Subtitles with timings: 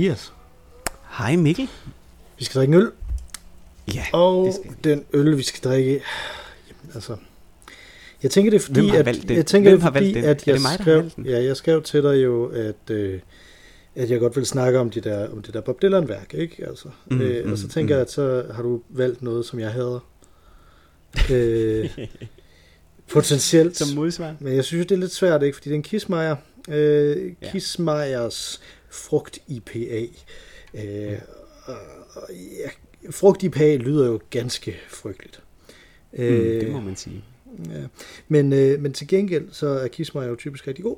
[0.00, 0.32] Hej Mathias.
[1.10, 1.68] Hej Mikkel.
[2.38, 2.90] Vi skal drikke en øl.
[3.94, 4.76] Ja, Og det skal vi.
[4.84, 5.90] den øl, vi skal drikke...
[5.90, 7.16] Jamen, altså...
[8.22, 9.36] Jeg tænker det er fordi, Hvem har at, valgt den?
[9.36, 10.30] jeg tænker Hvem det er har valgt fordi, den?
[10.30, 11.26] at Er jeg det mig, der har skrev, valgt den?
[11.26, 13.20] ja, jeg skrev til dig jo, at, øh,
[13.94, 16.66] at jeg godt vil snakke om, de der, om det der Bob Dylan værk, ikke?
[16.68, 17.98] Altså, Mm, mm, øh, og så mm, tænker mm.
[17.98, 20.00] jeg, at så har du valgt noget, som jeg hader.
[21.30, 21.98] øh,
[23.12, 23.76] potentielt.
[23.76, 24.34] Som modsvar.
[24.40, 25.56] Men jeg synes, det er lidt svært, ikke?
[25.56, 26.36] Fordi det er en Kismayer.
[26.68, 27.50] Øh, Ja.
[27.52, 28.60] Kismeyers
[28.90, 30.06] frugt IPA.
[30.74, 31.18] Øh,
[31.64, 31.76] og,
[32.14, 32.70] og, ja,
[33.10, 35.42] frugt IPA lyder jo ganske frygteligt.
[36.12, 37.24] Mm, Øh, det må man sige.
[37.70, 37.86] ja.
[38.28, 40.96] men, øh, men til gengæld, så er Kismayer jo typisk rigtig god.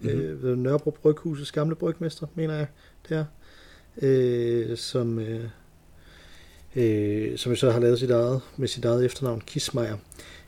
[0.00, 0.10] Mhm.
[0.12, 0.26] Mm-hmm.
[0.26, 2.66] Øh, ved Nørrebro Bryghusets gamle brygmester, mener jeg,
[3.08, 3.24] det er.
[4.02, 5.44] Øh, som, øh,
[6.76, 9.96] øh, som jo så har lavet sit eget, med sit eget efternavn, Kismayer.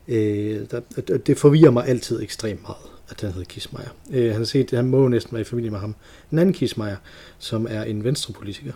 [0.08, 0.80] Øh, der,
[1.26, 3.88] det forvirrer mig altid ekstremt meget, at han hedder Kismayer.
[4.12, 5.94] Øh, han, set, han må næsten være i familie med ham.
[6.32, 6.96] En anden Kismayer,
[7.38, 8.72] som er en venstrepolitiker,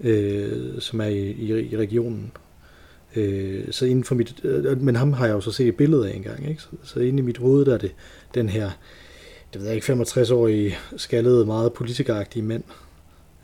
[0.00, 2.32] øh, som er i, i, i regionen.
[3.16, 6.10] Øh, så inden for mit, øh, men ham har jeg jo så set et billede
[6.10, 6.62] af engang, ikke?
[6.62, 7.92] Så, så inde i mit hoved, der er det
[8.34, 8.70] den her,
[9.52, 12.62] det ved jeg ikke, 65-årige, skaldede, meget politikeragtige mand,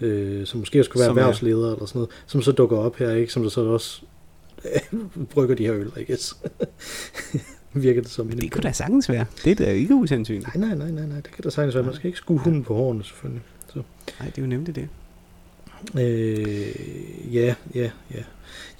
[0.00, 2.96] øh, som måske skulle være Som er- erhvervsleder eller sådan noget, som så dukker op
[2.96, 3.32] her, ikke?
[3.32, 4.00] Som der så også
[5.32, 6.36] brygger de her øl, I guess.
[7.74, 8.28] Virker det som.
[8.28, 9.26] Det kunne da sagtens være.
[9.44, 10.54] Det er da ikke usandsynligt.
[10.54, 11.84] Nej, nej, nej, nej, nej, det kan da sagtens være.
[11.84, 13.42] Man skal ikke skue hunden på hårene, selvfølgelig.
[14.20, 14.88] Nej, det er jo nemlig det.
[15.98, 18.22] Øh, ja, ja, ja.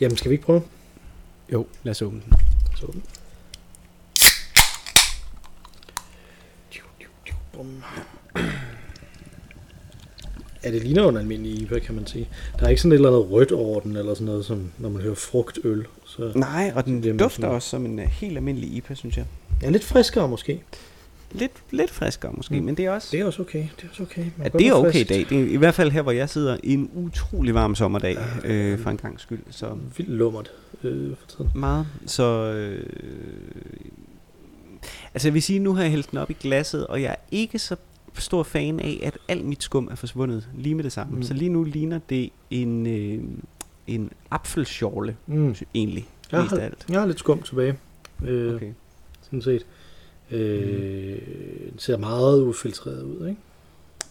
[0.01, 0.63] Jamen, skal vi ikke prøve?
[1.53, 2.33] Jo, lad os åbne den.
[2.77, 2.87] Så.
[7.53, 7.83] Bum.
[10.65, 12.29] Ja, det ligner jo en almindelig IPA, kan man sige.
[12.59, 14.89] Der er ikke sådan et eller andet rødt over den, eller sådan noget, som når
[14.89, 15.87] man hører frugtøl.
[16.07, 19.25] Så Nej, og den dufter sådan- også som en uh, helt almindelig IPA, synes jeg.
[19.63, 20.63] ja, lidt friskere måske.
[21.33, 22.65] Lidt, lidt friskere måske, Mm.
[22.65, 23.09] men det er også...
[23.13, 23.59] Det er også okay.
[23.77, 24.25] Det er også okay.
[24.37, 25.27] Man Ja, det er okay i dag.
[25.29, 28.79] Det er i hvert fald her, hvor jeg sidder en utrolig varm sommerdag, Ja, øh,
[28.79, 29.39] for en gang skyld.
[29.51, 30.51] Så Vildt lummert
[30.85, 31.51] øh, for tiden.
[31.55, 31.87] meget.
[32.07, 32.87] Så øh,
[35.15, 37.17] altså jeg vil sige, nu har jeg hældt den op i glasset, og jeg er
[37.31, 37.77] ikke så
[38.21, 41.11] stor fan af, at alt mit skum er forsvundet lige med det samme.
[41.11, 41.17] Mm.
[41.17, 41.23] Mm.
[41.23, 43.23] Så lige nu ligner det en, øh,
[43.87, 45.55] en apfelschorle, Mm.
[45.75, 46.87] egentlig, Jeg har, alt.
[46.89, 47.79] jeg har lidt skum tilbage.
[48.25, 48.73] Øh, Okay.
[49.23, 49.67] Sådan set.
[50.31, 51.19] Øh,
[51.71, 53.41] Den ser meget ufiltreret ud, ikke?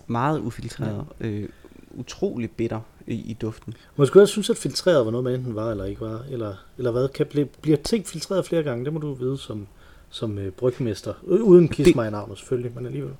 [0.07, 1.05] Meget ufiltreret.
[1.19, 1.49] Øh,
[1.91, 3.73] utrolig bitter i, i duften.
[3.95, 6.21] Man skulle også synes, at filtreret var noget, man enten var eller ikke var.
[6.31, 7.07] Eller, eller hvad?
[7.07, 8.85] Kan, blive, bliver ting filtreret flere gange?
[8.85, 9.67] Det må du vide som,
[10.09, 11.13] som øh, brygmester.
[11.23, 13.13] Uden kiss mig i navnet selvfølgelig, men alligevel.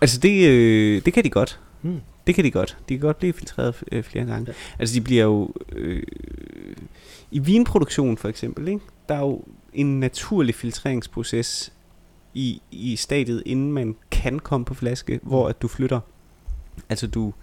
[0.00, 1.60] Altså det, øh, det kan de godt.
[1.82, 2.00] Hmm.
[2.26, 2.76] Det kan de godt.
[2.88, 4.44] De kan godt blive filtreret øh, flere gange.
[4.48, 4.52] Ja.
[4.78, 5.54] Altså de bliver jo...
[5.72, 6.02] Øh,
[7.30, 8.80] I vinproduktion for eksempel, ikke?
[9.08, 11.72] der er jo en naturlig filtreringsproces
[12.34, 16.00] i, i stadiet, inden man kan komme på flaske, hvor at du flytter,
[16.88, 17.34] altså du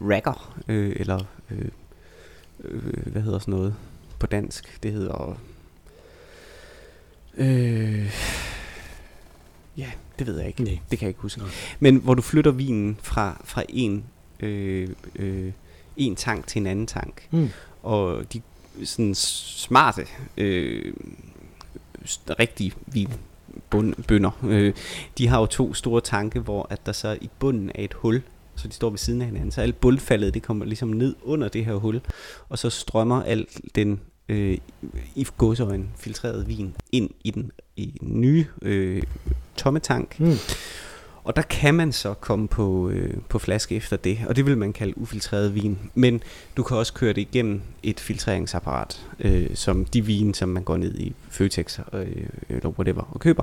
[0.00, 1.68] racker, øh, eller øh,
[2.64, 3.74] øh, hvad hedder sådan noget
[4.18, 4.82] på dansk?
[4.82, 5.40] Det hedder...
[7.36, 8.12] Øh,
[9.78, 10.62] ja, det ved jeg ikke.
[10.62, 10.78] Nej.
[10.90, 11.40] Det kan jeg ikke huske.
[11.40, 11.50] Nej.
[11.80, 14.04] Men hvor du flytter vinen fra, fra en,
[14.40, 15.52] øh, øh,
[15.96, 17.28] en tank til en anden tank.
[17.30, 17.50] Mm.
[17.82, 18.42] Og de
[18.84, 20.94] sådan smarte, øh,
[22.38, 24.74] rigtige vinbønder, øh,
[25.18, 28.22] de har jo to store tanke, hvor at der så i bunden er et hul,
[28.56, 29.50] så de står ved siden af hinanden.
[29.50, 32.00] Så alt bundfaldet, det kommer ligesom ned under det her hul,
[32.48, 34.58] og så strømmer alt den øh,
[35.14, 39.02] i gåseøjne filtrerede vin ind i den, i nye øh,
[39.56, 40.20] tomme tank.
[40.20, 40.32] Mm.
[41.24, 44.58] Og der kan man så komme på, øh, på flaske efter det, og det vil
[44.58, 45.78] man kalde ufiltreret vin.
[45.94, 46.22] Men
[46.56, 50.76] du kan også køre det igennem et filtreringsapparat, øh, som de vin, som man går
[50.76, 52.06] ned i Føtex øh,
[52.48, 53.42] eller whatever og køber,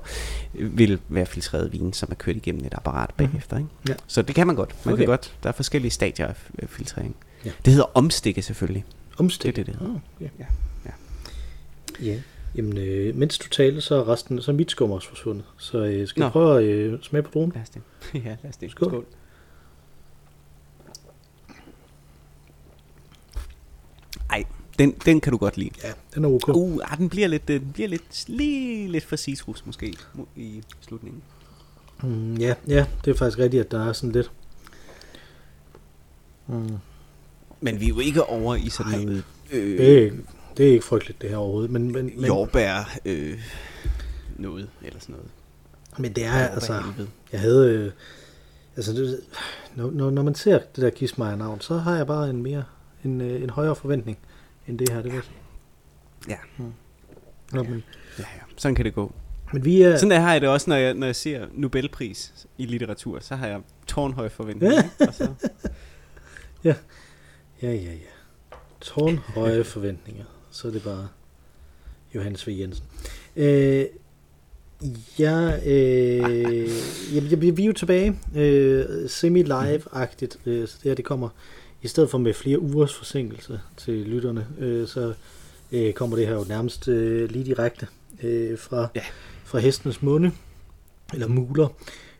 [0.56, 3.28] øh, vil være filtreret vin, som er kørt igennem et apparat Mhm.
[3.30, 3.58] bagefter.
[3.58, 3.70] Ikke?
[3.90, 3.94] Ja.
[4.08, 4.76] Så det kan man godt.
[4.86, 5.02] Man Okay.
[5.02, 5.34] kan godt.
[5.44, 6.36] Der er forskellige stadier af
[6.70, 7.16] filtrering.
[7.46, 7.52] Ja.
[7.66, 8.86] Det hedder omstikke selvfølgelig.
[9.18, 9.56] Omstik.
[9.56, 9.94] Det er det, det hedder.
[9.94, 10.30] Oh, okay.
[10.40, 10.46] Ja.
[10.86, 10.92] Ja.
[12.06, 12.16] ja.
[12.56, 15.46] Jamen, øh, mens du taler, så er resten, så er mit skum også forsvundet.
[15.58, 16.26] Så øh, skal Nå.
[16.26, 17.52] jeg prøve at øh, smage på druen?
[17.56, 17.82] Lad os det.
[18.26, 18.72] ja, lad os det.
[18.72, 18.90] Skål.
[18.90, 19.06] Skål.
[24.30, 24.44] Ej,
[24.80, 25.70] den, den kan du godt lide.
[25.84, 26.48] Ja, den er ok.
[26.50, 29.94] Uh, ah, den bliver lidt, øh, den bliver lidt, lige lidt for citrus måske
[30.36, 31.22] i slutningen.
[32.04, 34.32] Mm, ja, ja, det er faktisk rigtigt, at der er sådan lidt...
[36.48, 36.78] Mm.
[37.62, 39.04] Men vi er jo ikke over i sådan Nej.
[39.04, 40.18] noget øh, ikke-
[40.58, 41.72] det er ikke frygteligt, det her overhovedet.
[41.72, 43.40] Men, men, men, jordbær øh,
[44.36, 45.30] noget eller sådan noget.
[45.98, 46.82] men det er Jordbær altså...
[46.82, 47.10] helvede.
[47.32, 47.72] Jeg havde...
[47.72, 47.92] Øh,
[48.76, 49.20] altså, det,
[49.76, 52.64] når, når, når man ser det der Kismayer-navn, så har jeg bare en mere
[53.04, 54.18] en, øh, en højere forventning
[54.68, 55.22] end det her, det ved
[56.28, 56.38] jeg.
[56.60, 56.64] Ja.
[57.54, 57.84] Nå, men,
[58.20, 58.42] Ja, ja.
[58.58, 59.14] Sådan kan det gå.
[59.54, 59.98] men vi er...
[59.98, 63.20] Sådan der har jeg det også, når jeg, når jeg ser Nobelpris i litteratur.
[63.20, 64.84] Så har jeg tårnhøje forventninger.
[64.84, 65.08] ikke?
[65.08, 65.34] Og så,
[66.64, 66.76] Ja,
[67.62, 67.92] ja, ja.
[68.82, 70.26] Tårnhøje forventninger.
[70.54, 71.08] Så er det bare
[72.16, 72.50] Johannes V.
[72.52, 72.86] Jensen.
[73.36, 73.86] Øh,
[75.20, 76.70] ja, øh,
[77.16, 81.30] jamen, ja, vi er jo tilbage øh, semi-live-agtigt, øh, så det her det kommer
[81.82, 85.14] i stedet for med flere ugers forsinkelse til lytterne, øh, så
[85.72, 87.88] øh, kommer det her jo nærmest øh, lige direkte
[88.24, 89.02] øh, fra, Ja.
[89.46, 90.32] fra hestenes munde,
[91.14, 91.68] eller muler.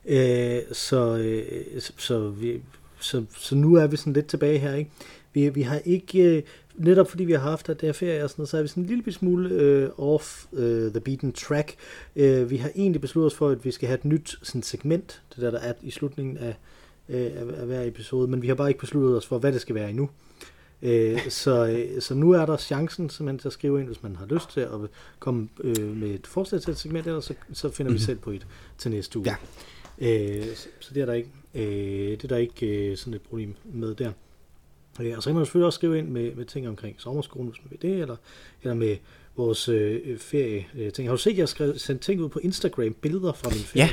[0.06, 2.62] Øh, så, øh, så, så, vi,
[3.00, 4.92] så, så nu er vi sådan lidt tilbage her, ikke?
[5.34, 6.44] Vi, vi har ikke, øh,
[6.76, 8.68] netop fordi vi har haft at det er ferie og sådan noget, så er vi
[8.68, 11.76] sådan en lille smule øh, off øh, the beaten track.
[12.16, 15.22] Øh, vi har egentlig besluttet os for, at vi skal have et nyt sådan segment,
[15.36, 16.56] det der, der er i slutningen af,
[17.10, 19.76] øh, af, hver episode, men vi har bare ikke besluttet os for, hvad det skal
[19.76, 20.10] være endnu.
[20.82, 24.16] Øh, så, øh, så nu er der chancen simpelthen til at skrive ind, hvis man
[24.16, 24.70] har lyst til at
[25.20, 28.06] komme øh, med et forslag til et segment, ellers så, så finder vi Mhm.
[28.06, 28.48] selv på et
[28.78, 29.28] til næste uge.
[29.30, 29.36] Ja.
[30.40, 33.22] Øh, så, så det er der ikke, øh, det er der ikke øh, sådan et
[33.22, 34.12] problem med der.
[35.02, 37.62] Øh, og så kan man selvfølgelig også skrive ind med, med ting omkring sommerskolen, hvis
[37.64, 38.16] man vil det, eller,
[38.62, 38.98] eller med
[39.36, 41.08] vores øh, ferie øh, ting.
[41.08, 43.60] Har du set, at jeg har skrevet, sendt ting ud på Instagram, billeder fra min
[43.60, 43.86] ferie?
[43.86, 43.90] Ja.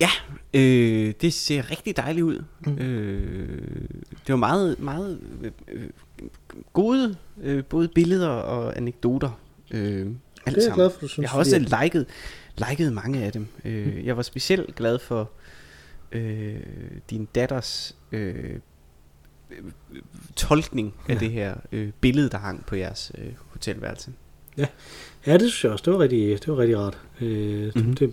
[0.00, 0.08] Ja,
[0.54, 2.44] øh, det ser rigtig dejligt ud.
[2.66, 2.72] Mm.
[2.72, 2.78] Mm.
[2.78, 5.20] Øh, det var meget, meget
[5.68, 5.88] øh,
[6.72, 9.40] gode, øh, både billeder og anekdoter.
[9.70, 10.06] Øh,
[10.46, 11.22] alt det er jeg glad for, du synes.
[11.22, 12.06] Jeg har også fordi liket,
[12.68, 13.46] liket mange af dem.
[13.64, 15.30] Øh, jeg var specielt glad for
[16.12, 16.60] øh,
[17.10, 18.58] din datters øh,
[19.50, 20.00] øh,
[20.36, 21.18] tolkning af Ja.
[21.18, 24.10] det her øh, billede, der hang på jeres øh, hotelværelse.
[24.56, 24.72] at-
[25.26, 25.82] Ja, det synes jeg også.
[25.84, 26.98] Det var rigtig, det var rigtig rart.
[27.20, 27.72] Øh, Mhm.
[27.74, 27.94] mm-hmm.
[27.96, 28.12] det,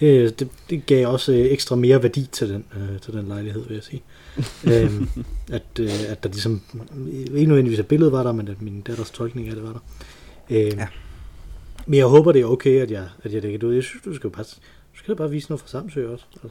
[0.00, 3.66] det, det, det gav også øh, ekstra mere værdi til den, øh, til den lejlighed,
[3.68, 4.02] vil jeg sige.
[4.72, 5.08] øhm,
[5.52, 6.60] at, øh, at der ligesom,
[7.34, 9.80] ikke nødvendigvis at billedet var der, men at min datters tolkning af det var der.
[10.50, 10.86] Øhm, Ja.
[11.86, 13.74] Men jeg håber, det er okay, at jeg, at jeg lægger det ud.
[13.74, 14.44] Jeg synes, du skal bare,
[14.92, 16.24] du skal bare vise noget fra Samsø også.
[16.42, 16.48] Altså,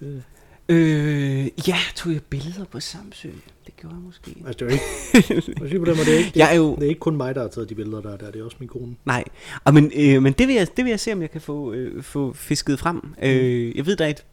[0.00, 0.22] det,
[0.68, 3.28] Øh, ja, tog jeg billeder på Samsø?
[3.66, 4.36] Det gjorde jeg måske.
[4.46, 6.74] altså, det er ikke, siger på den måde, det er ikke, det, Jeg er jo...
[6.76, 8.30] det er ikke kun mig, der har taget de billeder, der er der.
[8.30, 8.96] Det er også min kone.
[9.04, 9.24] Nej,
[9.64, 11.72] og men, øh, men det, vil jeg, det vil jeg se, om jeg kan få,
[11.72, 12.96] øh, få fisket frem.
[12.96, 13.14] Mm.
[13.22, 14.24] Øh, jeg ved, der er et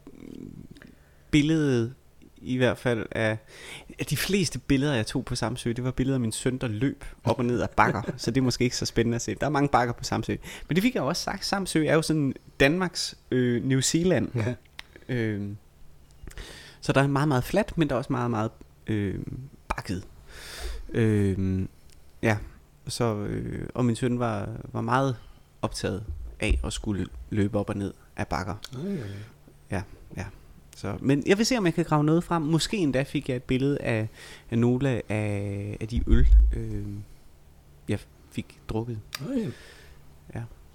[1.30, 1.92] billede
[2.42, 3.38] i hvert fald af,
[3.98, 6.68] af de fleste billeder, jeg tog på Samsø, det var billeder af min søn, der
[6.68, 9.34] løb op og ned ad bakker, så det er måske ikke så spændende at se.
[9.34, 10.36] Der er mange bakker på Samsø.
[10.68, 14.28] Men det fik jeg også sagt, Samsø er jo sådan Danmarks øh, New Zealand.
[14.34, 14.54] Ja.
[15.14, 15.42] Øh,
[16.82, 18.50] så der er meget, meget fladt, men der er også meget, meget
[18.86, 19.20] øh,
[19.68, 20.06] bakket.
[20.88, 21.62] Øh,
[22.22, 22.38] ja,
[22.86, 25.16] så, øh, og min søn var, var meget
[25.62, 26.04] optaget
[26.40, 28.54] af at skulle løbe op og ned af bakker.
[28.74, 28.96] Ej,
[29.70, 29.82] ej,
[30.16, 30.24] ej.
[30.76, 32.42] Så, men jeg vil se, om jeg kan grave noget frem.
[32.42, 34.08] Måske endda fik jeg et billede af,
[34.50, 36.86] af nogle af, af de øl, øh,
[37.88, 37.98] jeg
[38.30, 39.00] fik drukket.
[39.20, 39.52] Ej.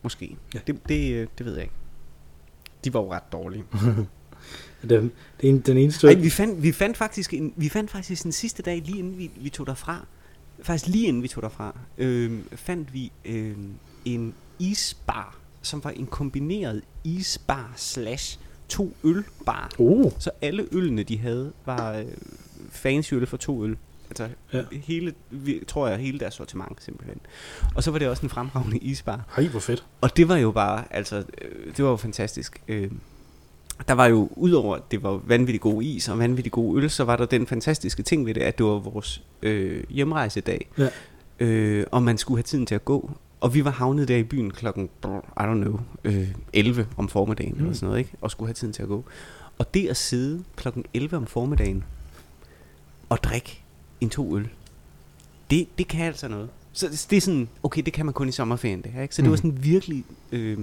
[0.02, 0.38] Måske.
[0.54, 0.60] Ja.
[0.68, 1.76] Det, det, øh, det ved jeg ikke.
[2.84, 3.64] De var jo ret dårlige.
[4.82, 5.02] Det, det
[5.44, 6.08] er en- den eneste...
[6.08, 9.18] Ej, vi fandt, vi fandt faktisk en, vi fandt faktisk den sidste dag, lige inden
[9.18, 10.06] vi, vi tog derfra,
[10.64, 13.56] faktisk lige inden vi tog derfra, øh, fandt vi øh,
[14.06, 18.40] en isbar, som var en kombineret isbar slash
[18.70, 19.72] to ølbar.
[19.78, 22.06] Oh, Så alle ølene, de havde, var øh,
[22.70, 23.78] fancy øl for to øl.
[24.10, 24.64] Altså Ja.
[24.72, 25.14] hele,
[25.68, 27.20] tror jeg, hele deres sortiment simpelthen.
[27.76, 29.26] Og så var det også en fremragende isbar.
[29.36, 29.86] hej, hvor fedt.
[30.02, 32.62] Og det var jo bare, altså, øh, det var jo fantastisk.
[32.68, 32.92] Øh,
[33.88, 37.04] der var jo, udover at det var vanvittig god is og vanvittig god øl, så
[37.04, 40.70] var der den fantastiske ting ved det, at det var vores øh, hjemrejsedag.
[40.78, 40.90] Ja.
[41.40, 43.12] Øh, og man skulle have tiden til at gå.
[43.42, 45.08] Og vi var havnet der i byen klokken, I
[45.40, 47.58] don't know, øh, 11 om formiddagen mm.
[47.58, 47.64] Mm.
[47.64, 48.12] eller sådan noget, ikke?
[48.22, 49.06] Og skulle have tiden til at gå.
[49.58, 51.84] Og det at sidde klokken 11 om formiddagen
[53.10, 53.64] og drikke
[54.02, 54.50] en to øl,
[55.52, 56.50] det, det kan altså noget.
[56.74, 59.16] Så det, er sådan, okay, det kan man kun i sommerferien det her, ikke?
[59.16, 59.38] Så det var Mm.
[59.38, 60.58] sådan virkelig øh,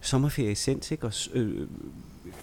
[0.00, 1.06] sommerferie essens, ikke?
[1.06, 1.66] Og øh,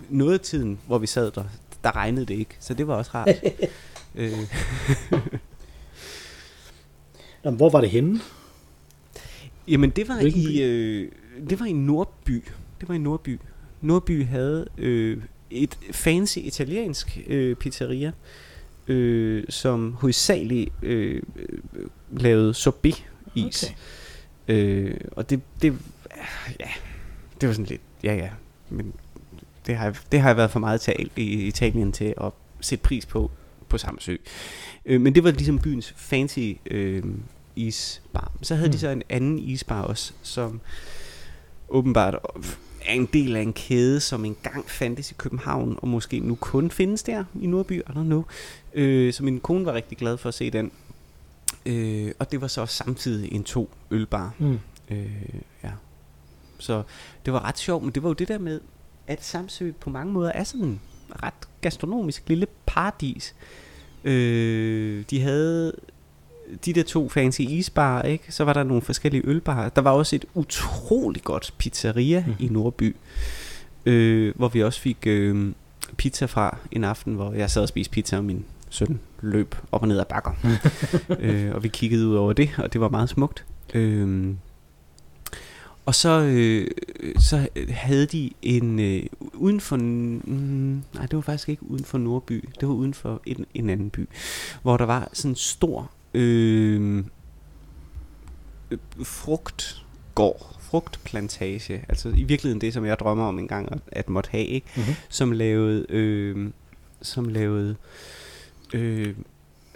[0.09, 1.43] noget af tiden, hvor vi sad der,
[1.83, 3.29] der regnede det ikke, så det var også rart.
[4.15, 4.31] øh,
[7.43, 8.19] Jamen, hvor var det henne?
[9.67, 11.11] jamen det var Hvilken i øh,
[11.49, 12.43] det var i Nordby.
[12.79, 13.39] Det var i Nordby.
[13.81, 15.17] Nordby havde øh,
[15.51, 18.11] et fancy italiensk øh, pizzeria,
[18.87, 21.21] øh, som hovedsageligt øh,
[22.11, 23.63] lavede sorbet is.
[23.63, 23.73] Okay.
[24.55, 25.73] Øh, og det, det,
[26.59, 26.69] ja,
[27.41, 28.29] det var sådan lidt, ja ja,
[28.69, 28.93] men
[29.67, 32.31] det har, det har været for meget tal i Italien til at
[32.61, 33.31] sætte pris på
[33.69, 34.15] på Samsø.
[34.85, 37.03] Øh, men det var ligesom byens fancy øh,
[37.55, 38.31] isbar.
[38.41, 38.71] Så havde mm.
[38.71, 38.79] de Mm.
[38.79, 40.61] så en anden isbar også, som
[41.69, 42.15] åbenbart
[42.85, 46.71] er en del af en kæde, som engang fandtes i København, og måske nu kun
[46.71, 48.23] findes der i Nordby, I don't know.
[48.73, 50.71] Øh, så min kone var rigtig glad for at se den.
[51.65, 54.33] Øh, og det var så også samtidig en to ølbar.
[54.39, 54.59] Mm.
[54.89, 55.11] Øh,
[55.63, 55.71] ja.
[56.59, 56.83] Så
[57.25, 58.59] det var ret sjovt, men det var jo det der med,
[59.07, 60.79] at Samsø på mange måder er sådan en
[61.23, 63.35] ret gastronomisk lille paradis.
[64.03, 65.73] Øh, de havde
[66.65, 68.31] de der to fancy isbarer, ikke?
[68.33, 69.69] Så var der nogle forskellige ølbarer.
[69.69, 72.33] Der var også et utroligt godt pizzeria mm.
[72.39, 72.95] i Nordby,
[73.85, 75.53] øh, hvor vi også fik øh,
[75.97, 79.81] pizza fra en aften, hvor jeg sad og spiste pizza, og min søn løb op
[79.81, 80.31] og ned ad bakker.
[81.19, 83.45] øh, og vi kiggede ud over det, og det var meget smukt.
[83.73, 84.33] Øh,
[85.87, 86.67] og så, øh,
[87.19, 89.03] så havde de en øh,
[89.33, 93.21] uden for mm, nej det var faktisk ikke uden for Nordby, det var uden for
[93.25, 94.09] en, en anden by,
[94.61, 97.03] hvor der var sådan en stor øh,
[99.03, 104.45] frugtgård, frugtplantage, altså i virkeligheden det som jeg drømmer om engang at, at måtte have,
[104.45, 104.67] ikke?
[104.75, 104.93] Mm-hmm.
[105.09, 106.49] Som lavede øh,
[107.01, 107.75] som lavede
[108.73, 109.15] øh,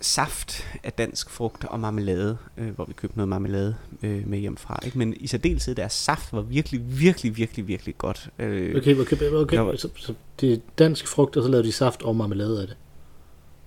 [0.01, 4.58] saft af dansk frugt og marmelade, øh, hvor vi købte noget marmelade øh, med hjem
[4.58, 4.79] fra.
[4.86, 4.98] Ikke?
[4.98, 8.29] Men i særdeleshed deres saft var virkelig, virkelig, virkelig, virkelig godt.
[8.39, 9.58] Øh, okay, okay, okay.
[9.58, 12.67] Var, så, så det er dansk frugt, og så lavede de saft og marmelade af
[12.67, 12.77] det?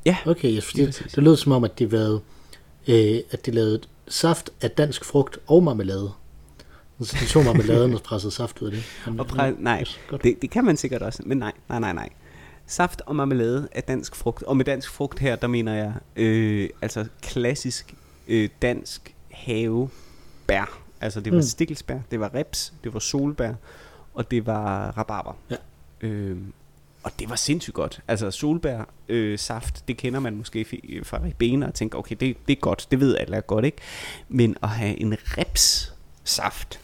[0.06, 0.16] Ja.
[0.26, 2.20] Okay, yes, det, det, det lød som om, at de, lavede,
[2.88, 6.12] øh, at de lavede saft af dansk frugt og marmelade.
[7.00, 8.84] Så de tog marmeladen og pressede saft ud af det.
[9.20, 12.08] Og præ- nej, yes, det, det kan man sikkert også, men nej, nej, nej, nej
[12.66, 14.42] saft og marmelade af dansk frugt.
[14.42, 17.94] Og med dansk frugt her, der mener jeg øh, altså klassisk
[18.28, 20.80] øh, dansk havebær.
[21.00, 21.42] Altså det var mm.
[21.42, 23.52] stikkelsbær, det var reps, det var solbær,
[24.14, 25.36] og det var rabarber.
[25.50, 25.56] Ja.
[26.00, 26.36] Øh,
[27.02, 28.00] og det var sindssygt godt.
[28.08, 30.64] Altså solbær øh, saft, det kender man måske
[31.02, 33.78] fra ribena og tænker, okay, det, det er godt, det ved alle er godt, ikke?
[34.28, 35.94] Men at have en reps
[36.24, 36.80] saft,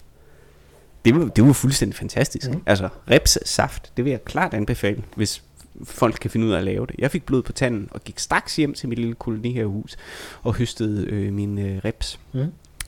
[1.04, 2.50] det var, det var fuldstændig fantastisk.
[2.50, 2.62] Mm.
[2.66, 5.42] Altså reps saft, det vil jeg klart anbefale, hvis
[5.84, 6.94] folk kan finde ud af at lave det.
[6.99, 9.96] Jeg fik blod på tanden og gik straks hjem til mit lille kolonihavehus
[10.42, 12.18] og høstede øh, mine øh, reps.
[12.32, 12.38] Mm.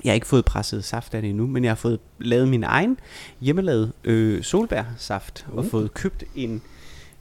[0.05, 2.65] Jeg har ikke fået presset saft af det endnu, men jeg har fået lavet min
[2.65, 2.99] egen
[3.41, 5.59] hjemmelavet øh, solbærsaft mm.
[5.59, 6.63] og fået købt en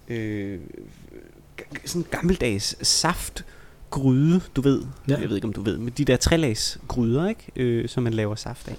[0.07, 0.59] øh,
[1.85, 3.45] sådan gammeldags saft
[3.89, 5.19] gryde, du ved, ja.
[5.19, 7.51] jeg ved ikke om du ved, med de der trælags gryder, ikke?
[7.55, 8.75] Øh, som man laver saft af.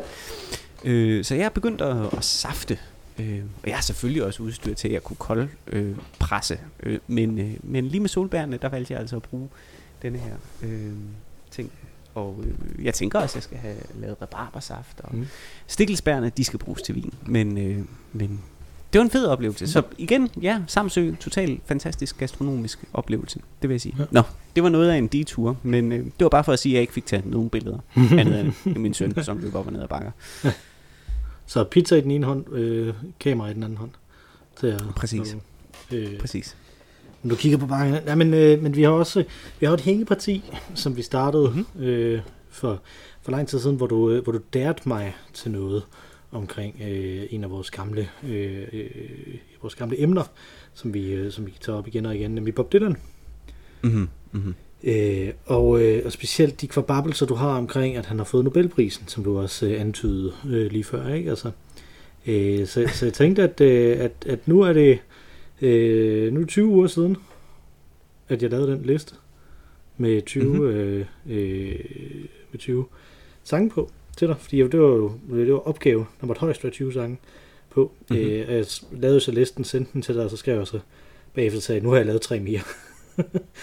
[0.85, 2.79] Øh, så jeg har begyndt at, at safte
[3.19, 6.59] Øh, og jeg har selvfølgelig også udstyr til, at jeg kunne kolde øh, presse.
[6.83, 9.49] Øh, men, øh, men lige med solbærne, der valgte jeg altså at bruge
[10.03, 10.93] denne her øh,
[11.51, 11.73] ting.
[12.15, 15.01] Og øh, jeg tænker også, at jeg skal have lavet rabarbersaft.
[15.01, 15.27] Og mm.
[15.67, 17.15] stikkelsbærne, de skal bruges til vin.
[17.27, 18.41] Men, øh, men
[18.93, 19.73] det var en fed oplevelse.
[19.73, 23.95] Så igen, ja, Samsø, total fantastisk gastronomisk oplevelse, det vil jeg sige.
[23.99, 24.05] Ja.
[24.11, 24.23] Nå,
[24.57, 26.75] det var noget af en detur, men øh, det var bare for at sige, at
[26.75, 27.79] jeg ikke fik taget nogen billeder
[28.21, 30.11] andet end min søn, som løb op og ned ad bakker.
[31.53, 33.91] Så pizza i den ene hånd, øh, kamera i den anden hånd.
[34.61, 35.37] Til at, Præcis.
[35.93, 36.57] Øh, Præcis.
[37.23, 37.95] Når du kigger på bakken.
[38.07, 39.25] Ja, men, øh, men vi har også
[39.61, 41.83] vi har et hængeparti, som vi startede mm-hmm.
[41.83, 42.83] øh, for,
[43.23, 45.83] for lang tid siden, hvor du, øh, hvor du dærte mig til noget
[46.31, 48.91] omkring øh, en af vores gamle, øh, øh,
[49.63, 50.25] vores gamle emner,
[50.75, 52.97] som vi, øh, som vi tager op igen og igen, nemlig Bob Dylan.
[53.83, 54.09] Mm-hmm.
[54.33, 54.55] Mm-hmm.
[54.85, 59.09] Øh, og, øh, og specielt de kvababelser, du har omkring, at han har fået Nobelprisen,
[59.09, 61.15] som du også øh, antydede øh, lige før.
[61.15, 61.31] Ikke?
[61.31, 61.51] Altså,
[62.27, 64.99] øh, så, så jeg tænkte, at, øh, at, at nu er det
[65.63, 67.17] øh, nu er 20 uger siden,
[68.29, 69.15] at jeg lavede den liste
[69.97, 70.67] med 20, mm-hmm.
[70.67, 71.79] øh, øh,
[72.53, 72.85] med 20
[73.45, 76.73] sange på til dig, fordi det var jo det var opgave, der var højst være
[76.73, 77.19] 20 sange
[77.71, 77.93] på.
[78.11, 78.27] Mm-hmm.
[78.27, 80.79] Øh, jeg lavede så listen, sendte den til dig, og så skrev jeg så
[81.35, 82.61] bagefter, sagde, nu har jeg lavet tre mere.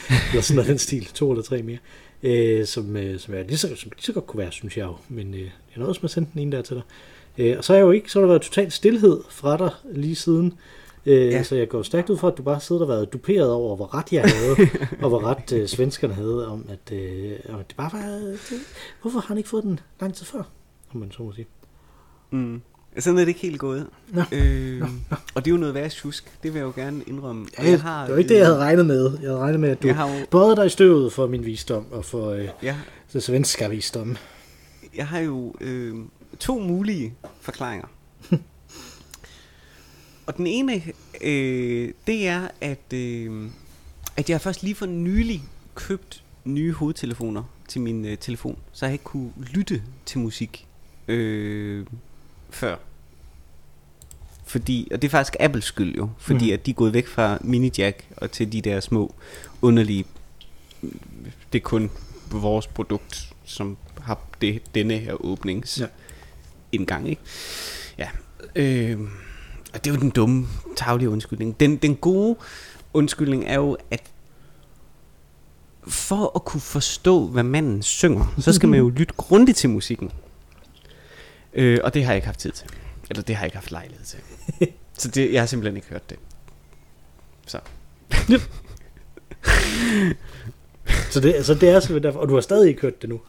[0.29, 1.77] eller sådan noget den stil, to eller tre mere,
[2.23, 4.83] øh, som, øh, som, er lige så, som lige så godt kunne være, synes jeg
[4.83, 4.95] jo.
[5.09, 6.83] Men øh, jeg nåede også med at sende den ene der til dig.
[7.37, 9.69] Øh, og så er jeg jo ikke, så har der været total stillhed fra dig
[9.91, 10.53] lige siden.
[11.05, 11.43] Øh, ja.
[11.43, 13.95] Så jeg går stærkt ud fra, at du bare sidder og været duperet over, hvor
[13.95, 14.69] ret jeg havde,
[15.03, 18.07] og hvor ret øh, svenskerne havde, om at, øh, om at det bare var...
[18.09, 18.39] Det,
[19.01, 20.43] hvorfor har han ikke fået den lang tid før,
[20.93, 21.47] om man så må sige.
[22.31, 22.61] Mm.
[22.97, 23.87] Sådan er det ikke helt gået.
[24.07, 24.21] Nå.
[24.31, 25.17] Øh, nå, nå.
[25.35, 26.23] Og det er jo noget værd husk.
[26.43, 27.47] Det vil jeg jo gerne indrømme.
[27.57, 29.11] Ja, jeg har, det var ikke det, jeg havde regnet med.
[29.21, 32.05] Jeg havde regnet med, at du har både dig i støvet for min visdom og
[32.05, 32.75] for øh, ja.
[33.07, 34.17] så svenska visdom.
[34.95, 35.95] Jeg har jo øh,
[36.39, 37.87] to mulige forklaringer.
[40.27, 40.83] og den ene,
[41.21, 43.49] øh, det er, at, øh,
[44.17, 45.43] at jeg først lige for nylig
[45.75, 50.67] købt nye hovedtelefoner til min øh, telefon, så jeg ikke kunne lytte til musik.
[51.07, 51.85] Øh,
[52.49, 52.75] før.
[54.45, 56.53] Fordi, og det er faktisk Apples skyld jo, fordi mm.
[56.53, 59.15] at de er gået væk fra mini jack og til de der små
[59.61, 60.05] underlige,
[61.53, 61.91] det er kun
[62.31, 65.85] vores produkt, som har det, denne her åbnings ja.
[66.71, 67.21] indgang, ikke?
[67.97, 68.09] Ja.
[68.55, 68.99] Øh,
[69.73, 71.59] og det er jo den dumme, taglige undskyldning.
[71.59, 72.35] Den, den gode
[72.93, 74.01] undskyldning er jo, at
[75.87, 80.11] for at kunne forstå, hvad manden synger, så skal man jo lytte grundigt til musikken.
[81.53, 82.67] Øh, og det har jeg ikke haft tid til.
[83.09, 84.19] Eller det har jeg ikke haft lejlighed til.
[85.01, 86.19] så det, jeg har simpelthen ikke hørt det.
[87.47, 87.59] Så.
[91.11, 93.21] Så det, så det er simpelthen derfor, og du har stadig ikke hørt det nu.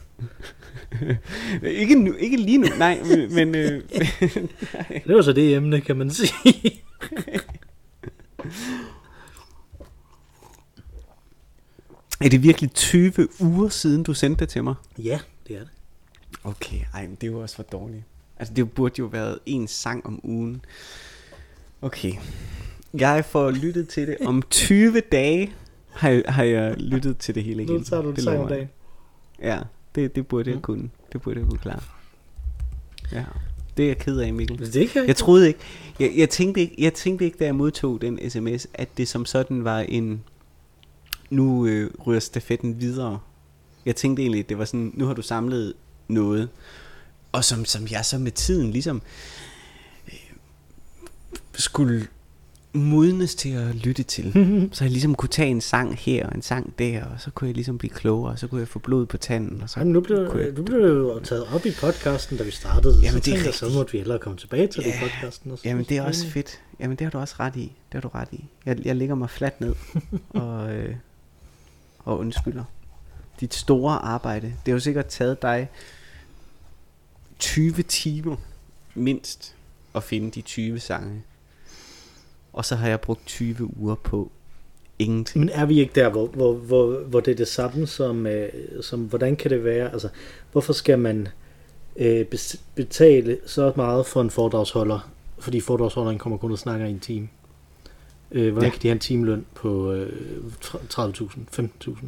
[1.62, 3.54] ikke, nu, ikke lige nu, nej, men...
[3.54, 3.82] øh,
[5.06, 6.32] Det var så det emne, kan man sige.
[12.20, 14.74] er det virkelig 20 uger siden, du sendte det til mig?
[14.98, 15.68] ja, det er det.
[16.44, 18.02] Okay, ej, men det jo også for dårligt.
[18.40, 20.60] Altså, det burde jo været en sang om ugen.
[21.82, 22.12] Okay.
[22.94, 25.52] Jeg får lyttet til det om 20 dage.
[25.90, 27.74] Har jeg, har jeg lyttet til det hele igen.
[27.74, 28.68] Nu tager du det sang om dagen.
[29.42, 29.58] Ja,
[29.94, 30.62] det, det burde jeg Mm.
[30.62, 30.90] kunne.
[31.12, 31.80] Det burde jeg kunne klare.
[33.12, 33.24] Ja,
[33.76, 34.72] det er jeg ked af, Mikkel.
[34.72, 35.60] Det kan jeg Jeg troede ikke,
[36.00, 39.24] jeg, jeg, tænkte ikke, jeg tænkte ikke, da jeg modtog den sms, at det som
[39.24, 40.24] sådan var en,
[41.30, 43.18] nu øh, ryger stafetten videre.
[43.86, 45.72] Jeg tænkte egentlig, at det var sådan, nu har du samlet
[46.08, 46.48] noget,
[47.32, 49.02] og som, som jeg så med tiden ligesom
[50.08, 50.14] øh,
[51.54, 52.06] skulle
[52.72, 54.32] modnes til at lytte til.
[54.72, 57.48] Så jeg ligesom kunne tage en sang her og en sang der, og så kunne
[57.48, 59.62] jeg ligesom blive klogere, og så kunne jeg få blod på tanden.
[59.62, 62.50] Og så Jamen, nu blev, jeg, du blev jo taget op i podcasten, da vi
[62.50, 62.94] startede.
[63.02, 65.00] Jamen, så det er jeg, så måtte vi hellere komme tilbage til det Ja, i
[65.02, 65.50] podcasten.
[65.50, 66.60] Og så- Jamen det er også fedt.
[66.80, 67.60] Jamen det har du også ret i.
[67.60, 68.44] Det har du ret i.
[68.66, 69.74] Jeg, jeg ligger mig fladt ned
[70.30, 70.94] og, øh,
[71.98, 72.64] og undskylder.
[73.40, 74.46] Dit store arbejde.
[74.46, 75.68] Det har jo sikkert taget dig
[77.40, 78.36] 20 timer
[78.94, 79.54] mindst
[79.94, 81.22] at finde de 20 sange.
[82.52, 84.30] Og så har jeg brugt 20 uger på
[84.98, 85.44] ingenting.
[85.44, 88.48] Men er vi ikke der, hvor, hvor, hvor, hvor det er det samme som, øh,
[88.82, 90.08] som, hvordan kan det være, altså,
[90.52, 91.28] hvorfor skal man
[91.96, 92.26] øh,
[92.74, 97.28] betale så meget for en foredragsholder, fordi foredragsholderen kommer kun og snakker i en time?
[98.32, 98.66] Øh, hvordan Ja.
[98.66, 98.70] ja.
[98.70, 100.12] kan de have en timeløn på øh,
[100.62, 102.06] 30.000, 15.000?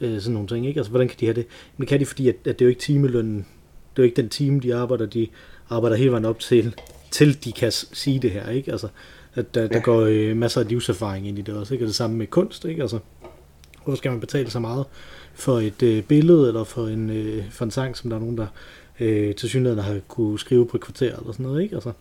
[0.00, 0.80] Øh, sådan nogle ting, ikke?
[0.80, 1.46] Altså, hvordan kan de have det?
[1.76, 3.46] Men det kan de, fordi at, at det er jo ikke timelønnen,
[3.96, 5.26] det er jo ikke den time, de arbejder, de
[5.70, 6.74] arbejder hele vejen op til,
[7.10, 8.72] til de kan sige det her, ikke?
[8.72, 8.88] Altså,
[9.34, 9.82] at der, der Ja.
[9.82, 11.84] går øh, masser af livserfaring ind i det også, ikke?
[11.84, 12.82] Og det samme med kunst, ikke?
[12.82, 12.98] Altså,
[13.84, 14.84] hvorfor skal man betale så meget
[15.34, 18.38] for et øh, billede, eller for en, øh, for en sang, som der er nogen,
[18.38, 18.46] der
[19.00, 21.74] øh, til synligheden har kunne skrive på et kvarter, eller sådan noget, ikke?
[21.74, 21.92] Altså,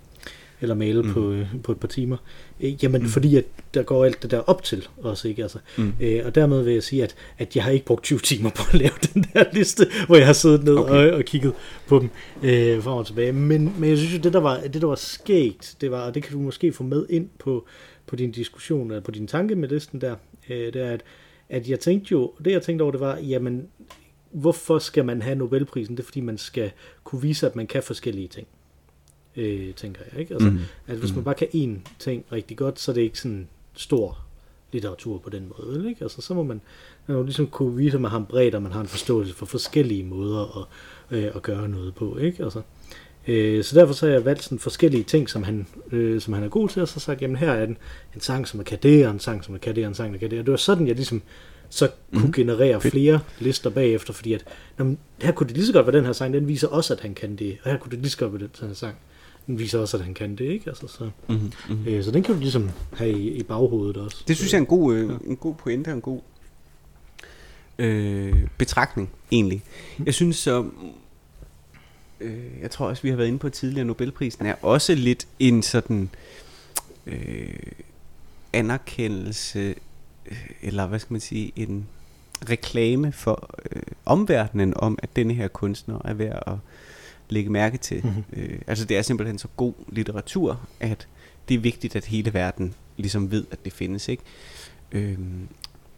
[0.64, 1.14] eller male Mm.
[1.14, 2.18] på, øh, på et par timer.
[2.62, 3.08] Øh, jamen, Mm.
[3.08, 5.42] fordi at der går alt det der op til også, ikke?
[5.42, 5.94] Altså, Mm.
[6.02, 8.62] øh, og dermed vil jeg sige, at, at jeg har ikke brugt 20 timer på
[8.74, 10.92] at lave den der liste, hvor jeg har siddet ned Okay.
[10.94, 11.12] okay.
[11.12, 11.54] og, og kigget
[11.88, 12.10] på dem
[12.44, 13.32] øh, frem og tilbage.
[13.34, 16.16] Men, men jeg synes jo, det der var, det der var skægt, det var, og
[16.16, 17.66] det kan du måske få med ind på,
[18.08, 20.16] på din diskussion, eller på din tanke med listen der,
[20.50, 21.02] øh, det er, at,
[21.50, 23.68] at jeg tænkte jo, det jeg tænkte over, det var, jamen,
[24.32, 25.96] hvorfor skal man have Nobelprisen?
[25.98, 26.72] Det er, fordi man skal
[27.04, 28.48] kunne vise, at man kan forskellige ting.
[29.38, 30.34] Øh, tænker jeg, ikke?
[30.34, 30.60] Altså, Mm.
[30.88, 34.18] at hvis man bare kan én ting rigtig godt, så er det ikke sådan stor
[34.72, 36.02] litteratur på den måde, vel, ikke?
[36.04, 36.62] Altså, så må man,
[37.08, 39.34] man må ligesom kunne vise, at man har en bredde, og man har en forståelse
[39.34, 40.58] for forskellige måder
[41.12, 42.44] at, øh, at gøre noget på, ikke?
[42.44, 42.62] Altså,
[43.28, 46.44] øh, så derfor så har jeg valgt sådan forskellige ting, som han, øh, som han
[46.44, 47.78] er god til, og så sagt, jamen her er en,
[48.16, 49.96] en sang, som er kan det, og en sang, som er kan det, og en
[49.96, 50.40] sang, der kan det.
[50.40, 51.22] Og det var sådan, jeg ligesom
[51.70, 52.26] så kunne Mhm.
[52.28, 52.34] mm.
[52.34, 52.92] generere Fedt.
[52.92, 54.46] flere lister bagefter, fordi at,
[54.80, 57.00] jamen, her kunne det lige så godt være den her sang, den viser også, at
[57.00, 58.96] han kan det, og her kunne det lige så godt være den her sang,
[59.48, 60.70] den viser også, at han kan det, ikke?
[60.70, 61.52] Altså, så, Mm.
[61.70, 61.88] Mm.
[61.88, 64.24] øh, så den kan du ligesom have i, i baghovedet også.
[64.28, 66.22] Det synes jeg er en god, øh, en god pointe og en god
[67.80, 69.64] øh, betragtning, egentlig.
[70.06, 70.66] Jeg synes så,
[72.20, 75.64] øh, jeg tror også, vi har været inde på tidligere, Nobelprisen er også lidt en
[75.64, 76.10] sådan
[77.06, 77.54] øh,
[78.54, 79.76] anerkendelse,
[80.26, 81.86] øh, eller hvad skal man sige, en
[82.50, 86.54] reklame for øh, omverdenen om, at denne her kunstner er værd at
[87.34, 88.02] lægge mærke til.
[88.06, 88.24] Mhm.
[88.44, 91.08] Øh, altså det er simpelthen så god litteratur, at
[91.50, 94.24] det er vigtigt, at hele verden ligesom ved, at det findes, ikke?
[94.92, 95.48] Øhm,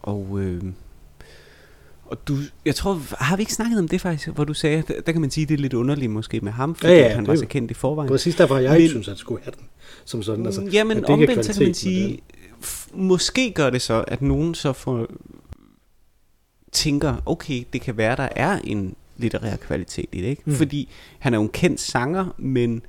[0.02, 0.74] og, øhm,
[2.04, 5.00] og du, jeg tror, har vi ikke snakket om det faktisk, hvor du sagde, der,
[5.00, 7.08] der kan man sige, det er lidt underligt måske med ham, fordi Ja, ja, ja,
[7.08, 8.08] ja, han det var er så kendt i forvejen.
[8.10, 9.64] Præcis derfor jeg ikke Men- synes, at han skulle have den.
[10.04, 12.18] Som sådan, altså, det ikke er omvendt, så kan man sige,
[12.62, 15.06] f- måske gør det så, at nogen så får
[16.72, 20.42] tænker, okay, det kan være, der er en litterær kvalitet i det, ikke?
[20.44, 20.54] Mm.
[20.54, 22.82] Fordi han er jo en kendt sanger, men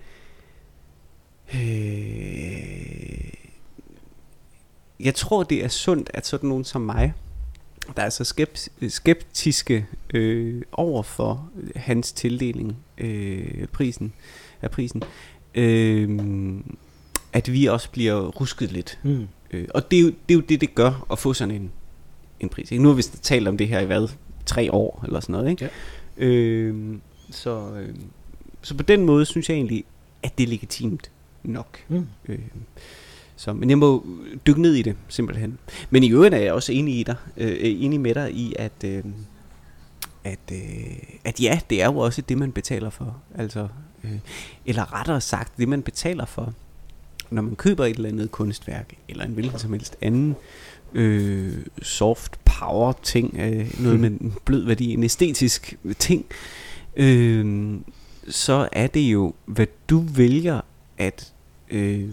[1.53, 3.31] øh,
[4.99, 7.13] jeg tror, det er sundt, at sådan nogen som mig,
[7.95, 14.13] der er så skept, skeptiske øh, over for hans tildeling øh, prisen,
[14.61, 15.03] af prisen,
[15.55, 16.19] øh,
[17.33, 18.99] at vi også bliver rusket lidt.
[19.03, 19.27] Mm.
[19.51, 21.71] Øh, og det er, jo, det er jo det, det gør at få sådan en,
[22.39, 22.71] en pris.
[22.71, 22.83] Ikke?
[22.83, 24.07] Nu har vi talt om det her i hvad?
[24.45, 25.63] Tre år eller sådan noget, ikke?
[25.63, 25.69] Ja.
[26.17, 26.97] Øh,
[27.31, 27.95] så, øh,
[28.61, 29.83] så på den måde synes jeg egentlig,
[30.23, 31.11] at det er legitimt
[31.43, 31.79] nok.
[31.87, 32.07] Mm.
[32.27, 32.39] Øh,
[33.35, 34.05] så, men jeg må
[34.47, 35.57] dykke ned i det, simpelthen.
[35.89, 38.83] Men i øvrigt er jeg også enig, i dig, øh, enig med dig i, at,
[38.85, 39.03] øh,
[40.23, 43.21] at, øh, at ja, det er jo også det, man betaler for.
[43.35, 43.67] Altså,
[44.03, 44.19] øh,
[44.65, 46.53] eller rettere sagt, det man betaler for,
[47.29, 50.35] når man køber et eller andet kunstværk, eller en hvilken som helst anden
[50.93, 56.25] øh, soft power ting, øh, noget med en blød værdi, en æstetisk ting,
[56.95, 57.75] øh,
[58.29, 60.61] så er det jo, hvad du vælger
[60.97, 61.33] at
[61.69, 62.09] øh,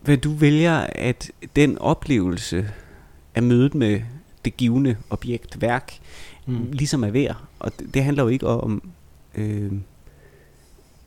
[0.00, 2.70] hvad du vælger at den oplevelse
[3.34, 4.00] af mødet med
[4.44, 5.98] det givende objekt, værk,
[6.46, 6.68] mm.
[6.72, 7.36] ligesom er værd.
[7.58, 8.90] Og det, det handler jo ikke om,
[9.34, 9.72] øh,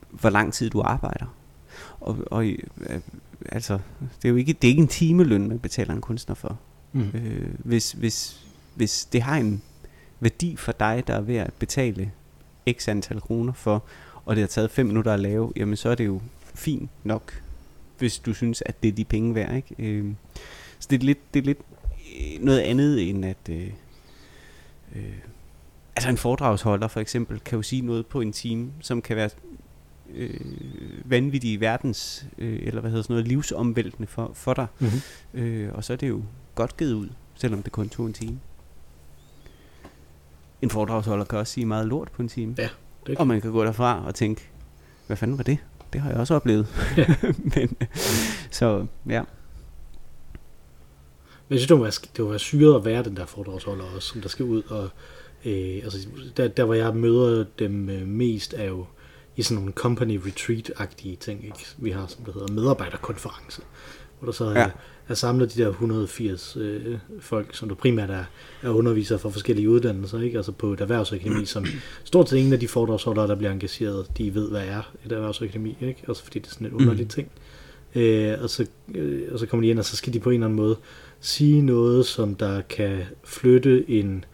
[0.09, 1.25] hvor lang tid du arbejder.
[1.99, 2.99] Og, og øh,
[3.45, 3.79] altså,
[4.17, 6.59] det er jo ikke, det er ikke en timeløn, man betaler en kunstner for.
[6.93, 7.11] Mm.
[7.13, 8.45] Øh, hvis, hvis,
[8.75, 9.61] hvis det har en
[10.19, 12.11] værdi for dig, der er ved at betale
[12.71, 13.83] x antal kroner for,
[14.25, 16.21] og det har taget 5 minutter at lave, jamen så er det jo
[16.55, 17.41] fint nok,
[17.97, 19.55] hvis du synes, at det er de penge værd.
[19.55, 19.75] Ikke?
[19.79, 20.13] Øh,
[20.79, 21.59] så det er lidt, det er lidt
[22.19, 23.49] øh, noget andet end at...
[23.49, 23.69] Øh,
[24.95, 25.17] øh,
[25.95, 29.29] altså en foredragsholder for eksempel kan jo sige noget på en time, som kan være
[30.15, 30.39] øh,
[31.05, 34.67] vanvittig verdens, øh, eller hvad hedder sådan noget, livsomvæltende for, for dig.
[34.79, 35.01] Mm-hmm.
[35.41, 36.23] Øh, og så er det jo
[36.55, 38.39] godt givet ud, selvom det kun tog en time.
[40.61, 42.55] En foredragsholder kan også sige meget lort på en time.
[42.57, 42.69] Ja, det
[43.05, 43.17] kan.
[43.17, 44.49] Og man kan gå derfra og tænke,
[45.07, 45.57] hvad fanden var det?
[45.93, 46.67] Det har jeg også oplevet.
[46.97, 47.05] Ja.
[47.55, 47.77] Men,
[48.51, 49.23] så ja.
[51.49, 54.45] Men jeg synes, det være syret at være den der foredragsholder også, som der skal
[54.45, 54.63] ud.
[54.63, 54.89] Og,
[55.45, 58.85] øh, altså, der, der, hvor jeg møder dem øh, mest, er jo
[59.37, 61.45] i sådan nogle company retreat-agtige ting.
[61.45, 61.65] Ikke?
[61.77, 63.61] Vi har, som det hedder, medarbejderkonference,
[64.19, 64.69] hvor der så er, ja.
[65.07, 68.23] er samlet de der 180 øh, folk, som der primært er,
[68.61, 70.37] er undervisere for forskellige uddannelser, ikke?
[70.37, 71.65] altså på et erhvervsakademi, som
[72.03, 75.77] stort set ingen af de foredragsholdere, der bliver engageret, de ved, hvad er et erhvervsakademi,
[75.81, 76.03] ikke?
[76.07, 77.09] altså fordi det er sådan et underligt mm.
[77.09, 77.31] ting.
[77.95, 80.33] Øh, og, så, øh, og så kommer de ind, og så skal de på en
[80.33, 80.77] eller anden måde
[81.19, 84.25] sige noget, som der kan flytte en,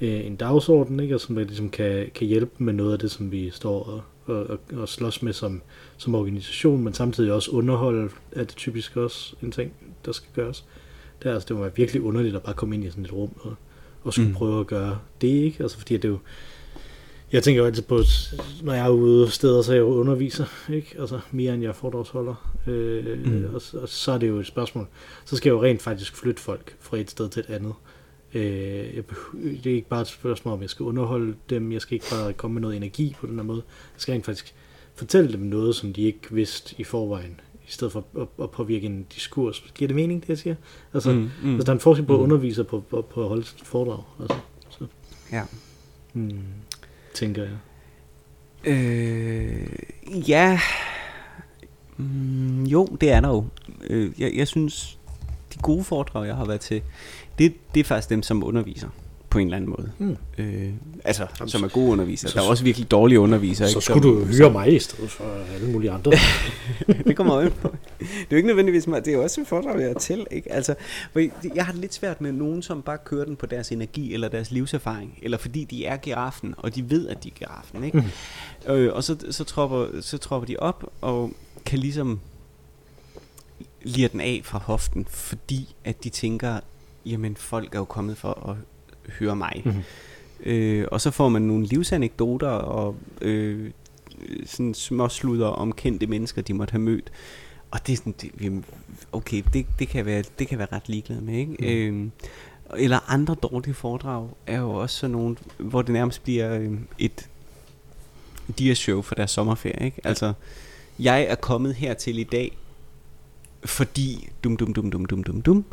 [0.00, 1.14] øh, en dagsorden, ikke?
[1.14, 4.02] og som der ligesom kan, kan hjælpe med noget af det, som vi står og,
[4.26, 5.62] og, og slås med som,
[5.96, 9.72] som organisation, men samtidig også underholde, er det typisk også en ting,
[10.04, 10.64] der skal gøres.
[11.22, 13.12] Det, er, altså, det må være virkelig underligt at bare komme ind i sådan et
[13.12, 13.54] rum og,
[14.02, 14.34] og skulle mm.
[14.34, 15.62] prøve at gøre det, ikke?
[15.62, 16.18] Altså fordi det er jo,
[17.32, 18.00] jeg tænker jo altid på,
[18.62, 20.96] når jeg er ude steder, så er jeg jo underviser, ikke?
[20.98, 22.52] Altså mere end jeg er foredragsholder.
[22.66, 23.44] Øh, mm.
[23.54, 24.86] og, og, så er det jo et spørgsmål.
[25.24, 27.74] Så skal jeg jo rent faktisk flytte folk fra et sted til et andet.
[28.34, 31.72] Øh, jeg det er ikke bare et spørgsmål, om jeg skal underholde dem.
[31.72, 33.62] Jeg skal ikke bare komme med noget energi på den her måde.
[33.94, 34.54] Jeg skal rent faktisk
[34.94, 38.86] fortælle dem noget, som de ikke vidste i forvejen, i stedet for at, at påvirke
[38.86, 39.64] en diskurs.
[39.74, 40.54] Giver det mening, det jeg siger?
[40.94, 42.24] Altså, mm, mm, altså der er en forskel på at mm.
[42.24, 44.02] undervise på, på, på at holde et foredrag.
[44.20, 44.36] Altså,
[44.70, 44.86] så.
[45.32, 45.42] Ja.
[46.12, 46.38] Hmm,
[47.14, 47.58] tænker jeg.
[48.64, 49.68] Øh,
[50.28, 50.60] ja.
[51.96, 53.44] Mm, jo, det er der jo.
[53.90, 54.98] Øh, jeg, jeg synes,
[55.54, 56.82] de gode foredrag, jeg har været til,
[57.42, 58.88] det, det er faktisk dem, som underviser
[59.32, 59.92] på en eller anden måde.
[59.98, 60.16] Mm.
[60.38, 60.72] Øh,
[61.04, 62.30] altså, Jamen, som er gode undervisere.
[62.30, 63.68] Så, der er også virkelig dårlige undervisere.
[63.68, 65.24] Så ikke, skulle du hyre mig i stedet for
[65.54, 66.12] alle mulige andre.
[67.06, 67.76] det kommer på.
[67.98, 69.04] Det er jo ikke nødvendigvis mig.
[69.04, 70.26] Det er også et foredrag, jeg er til.
[70.30, 70.52] Ikke?
[70.52, 70.74] Altså,
[71.54, 74.28] jeg har det lidt svært med nogen, som bare kører den på deres energi eller
[74.28, 75.18] deres livserfaring.
[75.22, 77.84] Eller fordi de er giraffen, og de ved, at de er giraffen.
[77.84, 77.98] Ikke?
[78.66, 78.72] Mm.
[78.72, 81.32] Øh, og så, så, tropper, så tropper de op og
[81.64, 82.20] kan ligesom
[83.82, 86.60] lire den af fra hoften, fordi at de tænker,
[87.06, 88.56] jamen folk er jo kommet for at
[89.12, 89.62] høre mig.
[89.64, 89.82] Mm-hmm.
[90.42, 93.70] Øh, og så får man nogle livsanekdoter og øh,
[94.46, 97.12] sådan små slutter om kendte mennesker, de måtte have mødt.
[97.70, 98.64] Og det er sådan, det,
[99.12, 101.90] okay, det, det, kan være, det kan være ret ligeglad med, ikke?
[101.90, 102.04] Mm.
[102.04, 102.10] Øh,
[102.76, 107.28] eller andre dårlige foredrag er jo også sådan nogle, hvor det nærmest bliver øh, et
[108.60, 110.00] dia-show for deres sommerferie, ikke?
[110.04, 110.32] Altså,
[110.98, 112.58] jeg er kommet hertil i dag,
[113.64, 115.64] fordi dum dum dum dum dum dum dum,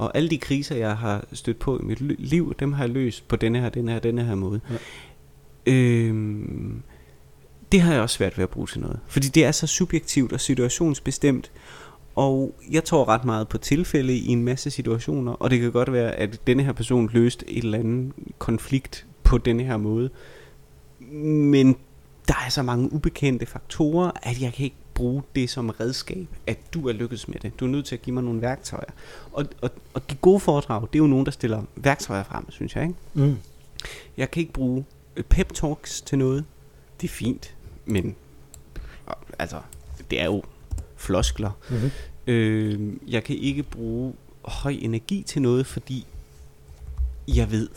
[0.00, 3.28] og alle de kriser, jeg har stødt på i mit liv, dem har jeg løst
[3.28, 4.60] på denne her, denne her, denne her måde.
[4.70, 4.76] Ja.
[5.72, 6.82] Øhm,
[7.72, 9.00] det har jeg også svært ved at bruge til noget.
[9.06, 11.52] Fordi det er så subjektivt og situationsbestemt.
[12.14, 15.32] Og jeg tror ret meget på tilfælde i en masse situationer.
[15.32, 19.38] Og det kan godt være, at denne her person løste et eller andet konflikt på
[19.38, 20.10] denne her måde.
[21.22, 21.76] Men
[22.28, 26.74] der er så mange ubekendte faktorer, at jeg kan ikke bruge det som redskab, at
[26.74, 27.60] du er lykkedes med det.
[27.60, 28.90] Du er nødt til at give mig nogle værktøjer.
[29.32, 32.76] Og, og, og de gode foredrag, det er jo nogen, der stiller værktøjer frem, synes
[32.76, 32.82] jeg.
[32.82, 32.94] Ikke?
[33.14, 33.36] Mm.
[34.16, 34.84] Jeg kan ikke bruge
[35.16, 36.44] øh, pep talks til noget.
[37.00, 38.16] Det er fint, men
[39.38, 39.60] altså,
[40.10, 40.42] det er jo
[40.96, 41.50] floskler.
[41.70, 41.90] Mm-hmm.
[42.26, 46.06] Øh, jeg kan ikke bruge høj energi til noget, fordi
[47.28, 47.68] jeg ved,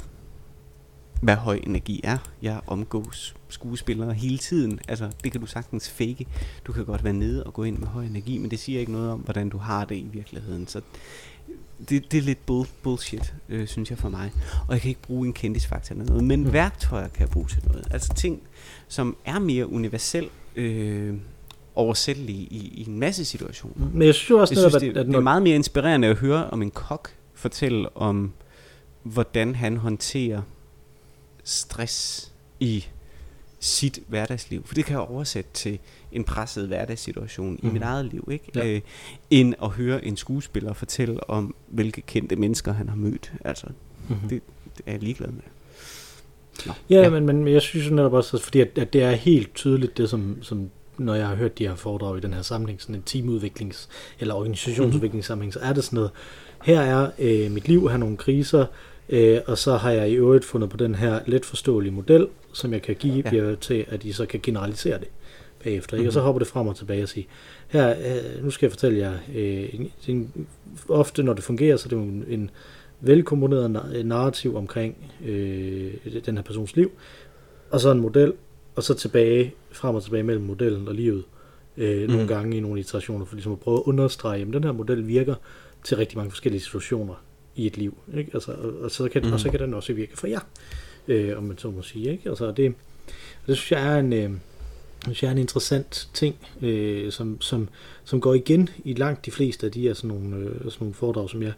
[1.24, 2.18] hvad høj energi er.
[2.42, 4.80] Jeg omgås skuespillere hele tiden.
[4.88, 6.28] Altså, det kan du sagtens fake.
[6.66, 8.92] Du kan godt være nede og gå ind med høj energi, men det siger ikke
[8.92, 10.68] noget om, hvordan du har det i virkeligheden.
[10.68, 10.82] Så
[11.90, 14.32] det, det er lidt bull, bullshit, øh, synes jeg for mig.
[14.68, 16.54] Og jeg kan ikke bruge en kendisfaktor eller noget, men mm.
[16.54, 17.88] værktøjer kan jeg bruge til noget.
[17.92, 18.42] Altså ting,
[18.88, 21.14] som er mere universel, øh,
[21.76, 23.90] oversættelige i, i en masse situationer.
[23.94, 26.08] Men jeg synes jo også, Jeg synes, det, at, at det er meget mere inspirerende
[26.08, 28.32] at høre om en kok fortælle om,
[29.04, 30.42] hvordan han håndterer
[31.44, 32.86] stress i
[33.60, 34.66] sit hverdagsliv.
[34.66, 35.80] For det kan jeg oversætte til
[36.12, 37.60] en presset hverdagssituation mm.
[37.62, 37.74] i Mhm.
[37.74, 38.46] mit eget liv, ikke?
[38.56, 38.66] Ja.
[38.68, 38.82] Øh,
[39.30, 43.34] end at høre en skuespiller fortælle om, hvilke kendte mennesker han har mødt.
[43.46, 43.68] Altså,
[44.10, 44.20] Mhm.
[44.30, 44.42] det,
[44.78, 45.42] det er jeg ligeglad med.
[46.66, 47.10] Nå, Ja, ja.
[47.10, 50.38] Men, men jeg synes netop også, fordi at, at det er helt tydeligt det, som,
[50.42, 53.88] som når jeg har hørt de her foredrag i den her sammenhæng, sådan en teamudviklings-
[54.20, 56.12] eller organisationsudviklingssammenhæng, så er det sådan noget,
[56.64, 58.66] her er øh, mit liv, her er nogle kriser,
[59.10, 62.74] øh, og så har jeg i øvrigt fundet på den her let forståelige model, som
[62.74, 63.46] jeg kan give Ja.
[63.50, 63.56] ja.
[63.56, 65.08] til, at I så kan generalisere det
[65.64, 65.98] bagefter.
[65.98, 66.10] Ikke?
[66.10, 66.26] Og så Mhm.
[66.26, 67.28] hopper det frem og tilbage og sige,
[67.68, 70.48] her, øh, nu skal jeg fortælle jer, øh, en, en,
[70.90, 72.50] ofte når det fungerer, så er det jo en, en
[73.02, 75.92] velkomponeret na- narrativ omkring øh,
[76.26, 76.92] den her persons liv,
[77.72, 78.34] og så en model,
[78.76, 81.24] og så tilbage, frem og tilbage mellem modellen og livet,
[81.78, 82.08] øh, mm.
[82.08, 82.28] nogle Mhm.
[82.28, 85.36] gange i nogle iterationer, for ligesom at prøve at understrege, at den her model virker
[85.84, 87.14] til rigtig mange forskellige situationer
[87.56, 88.32] i et liv, ikke?
[88.34, 89.34] Altså, og, og, så kan, mm.
[89.34, 90.40] Og så kan den også virke for jer,
[91.08, 92.30] øh, om man så må sige, ikke?
[92.30, 92.74] Altså, det,
[93.48, 94.32] det synes jeg er en, øh,
[95.04, 97.70] synes jeg er en interessant ting, øh, som, som,
[98.04, 100.94] som går igen i langt de fleste af de her sådan nogle, øh, sådan nogle
[100.94, 101.54] foredrag, som jeg,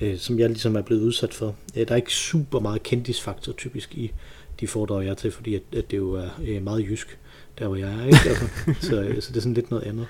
[0.00, 1.56] øh, som jeg ligesom er blevet udsat for.
[1.76, 4.12] Øh, der er ikke super meget kendisfaktor typisk i
[4.60, 7.18] de foredrag, jeg er til, fordi at, at det jo er øh, meget jysk,
[7.58, 8.04] der hvor jeg er.
[8.04, 8.28] Ikke?
[8.28, 8.44] Altså,
[8.88, 10.06] så, øh, så det er sådan lidt noget andet.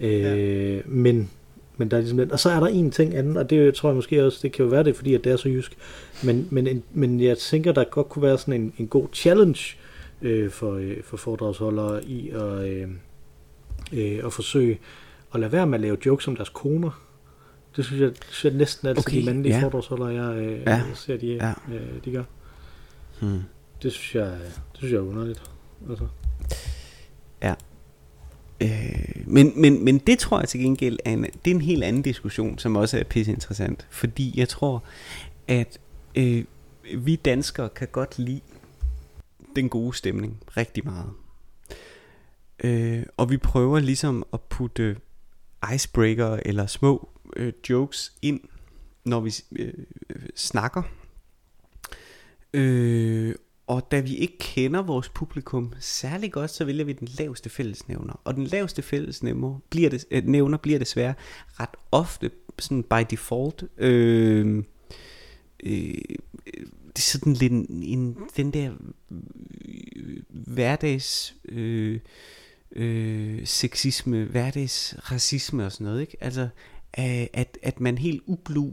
[0.00, 0.80] Øh, ja.
[0.86, 1.30] men,
[1.76, 3.88] men der er ligesom lidt, og så er der en ting anden, og det tror
[3.88, 5.76] jeg måske også, det kan jo være det, fordi at det er så jysk,
[6.24, 9.60] men, men, en, men jeg tænker, der godt kunne være sådan en, en god challenge
[10.22, 12.88] øh, for, øh, for foredragsholdere i at, øh,
[13.92, 14.78] øh, at forsøge
[15.34, 17.00] at lade være med at lave jokes om deres koner.
[17.76, 19.58] Det synes jeg, synes jeg næsten altid, Okay, de mandlige ja.
[19.58, 19.64] ja.
[19.64, 20.70] foredragsholdere, jeg øh, Ja.
[20.70, 20.82] ja.
[20.94, 21.46] ser, de, Ja.
[21.46, 21.74] ja.
[21.74, 22.22] øh, de gør.
[23.20, 23.40] Hmm.
[23.82, 24.30] Det synes jeg,
[24.72, 25.42] det synes jeg er underligt.
[25.90, 26.06] Altså.
[28.64, 31.84] Øh, men, men, men det tror jeg til gengæld er en, det er en helt
[31.84, 33.86] anden diskussion, som også er pisse interessant.
[33.90, 34.84] Fordi jeg tror,
[35.48, 35.78] at
[36.14, 36.44] øh,
[36.96, 38.40] vi danskere kan godt lide
[39.56, 41.10] den gode stemning rigtig meget.
[42.64, 44.96] Øh, og vi prøver ligesom at putte
[45.74, 48.40] icebreaker eller små øh, jokes ind,
[49.04, 49.72] når vi øh,
[50.10, 50.82] øh snakker.
[52.54, 53.34] Øh,
[53.66, 58.20] og da vi ikke kender vores publikum særlig godt, så vælger vi den laveste fællesnævner.
[58.24, 61.14] Og den laveste fællesnævner bliver, det, øh, nævner bliver desværre
[61.60, 64.64] ret ofte sådan by default øhm,
[65.62, 65.94] øh,
[66.46, 68.72] øh, det er sådan lidt en, en, den der
[69.10, 72.00] øh, hverdags øh,
[72.72, 76.16] øh, sexisme, hverdags racisme og sådan noget, ikke?
[76.20, 76.42] Altså,
[76.98, 78.72] øh, at, at man helt ublu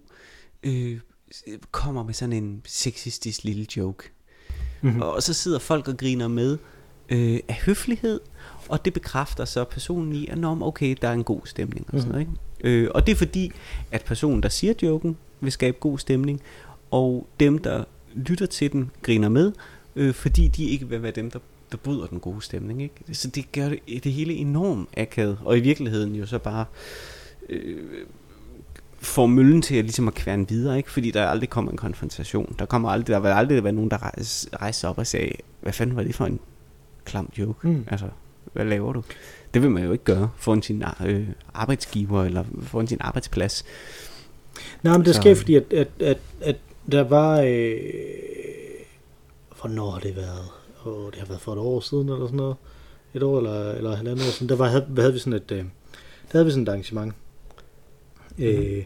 [0.64, 1.00] øh,
[1.72, 4.10] kommer med sådan en sexistisk lille joke.
[4.82, 5.02] Mm-hmm.
[5.02, 6.58] Og så sidder folk og griner med
[7.10, 8.20] øh, af høflighed,
[8.70, 12.00] og det bekræfter så personen i, at Nå, okay, der er en god stemning og
[12.00, 12.28] sådan noget.
[12.62, 12.84] Ikke?
[12.84, 13.52] Øh, og det er fordi,
[13.92, 16.42] at personen, der siger joken, vil skabe god stemning,
[16.92, 17.84] og dem, der
[18.16, 19.52] lytter til den, griner med,
[19.96, 21.40] øh, fordi de ikke vil være dem, der,
[21.72, 22.82] der bryder den gode stemning.
[22.84, 22.96] Ikke?
[23.12, 26.66] Så det gør det, det hele enormt akavet, og i virkeligheden jo så bare
[27.50, 27.84] øh,
[29.02, 30.92] får møllen til at, ligesom at kværne videre, ikke?
[30.92, 32.56] fordi der aldrig kommer en konfrontation.
[32.60, 33.98] Der kommer aldrig, der vil aldrig være nogen, der
[34.62, 36.40] rejser, op og sagde, hvad fanden var det for en
[37.06, 37.68] klam joke?
[37.68, 37.86] Mm.
[37.88, 38.08] Altså,
[38.54, 39.04] hvad laver du?
[39.54, 43.66] Det vil man jo ikke gøre foran sin øh, arbejdsgiver eller foran sin arbejdsplads.
[44.84, 46.56] Nej, men det sker, fordi at, at, at, at
[46.92, 47.42] der var...
[47.42, 47.80] Øh,
[49.62, 50.46] hvornår har det været?
[50.86, 52.56] Oh, det har været for et år siden, eller sådan noget.
[53.14, 54.50] Et år eller, eller halvandet år siden.
[54.50, 55.64] Der var, havde, havde vi sådan et, øh, der
[56.32, 57.14] havde vi sådan et arrangement.
[58.38, 58.44] Mm.
[58.44, 58.78] Øh,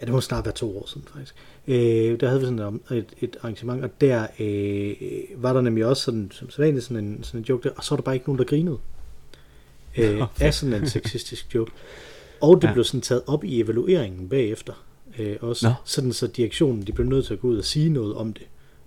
[0.00, 1.34] ja, det må snart være to år siden, faktisk.
[1.68, 4.94] Øh, der havde vi sådan et, et, arrangement, og der øh,
[5.42, 7.90] var der nemlig også sådan, som sædvanligt sådan en, sådan en joke der, og så
[7.90, 8.78] var der bare ikke nogen, der grinede.
[9.96, 11.72] Øh, Nå, af sådan en sexistisk joke.
[12.40, 12.72] Og det ja.
[12.72, 14.72] blev sådan taget op i evalueringen bagefter.
[15.18, 15.74] Øh, også Nå.
[15.84, 18.46] sådan så direktionen de blev nødt til at gå ud og sige noget om det.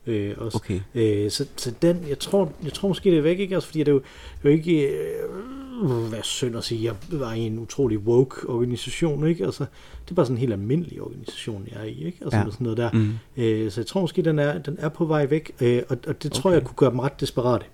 [0.09, 0.57] Øh, også.
[0.57, 0.79] Okay.
[0.95, 3.55] Øh, så, så den, jeg tror, jeg tror måske det er væk, ikke?
[3.55, 3.99] Altså, fordi det er jo,
[4.43, 8.49] det er jo ikke, øh, hvad synd at sige, jeg var i en utrolig woke
[8.49, 9.45] organisation, ikke?
[9.45, 9.65] Altså,
[10.05, 12.17] det er bare sådan en helt almindelig organisation, jeg er i, ikke?
[12.21, 12.43] Altså Ja.
[12.45, 12.89] sådan noget der.
[12.93, 13.09] Mm.
[13.37, 16.23] Øh, så jeg tror måske, den er, den er på vej væk, øh, og, og
[16.23, 16.59] det tror Okay.
[16.59, 17.65] jeg kunne gøre dem ret desperate.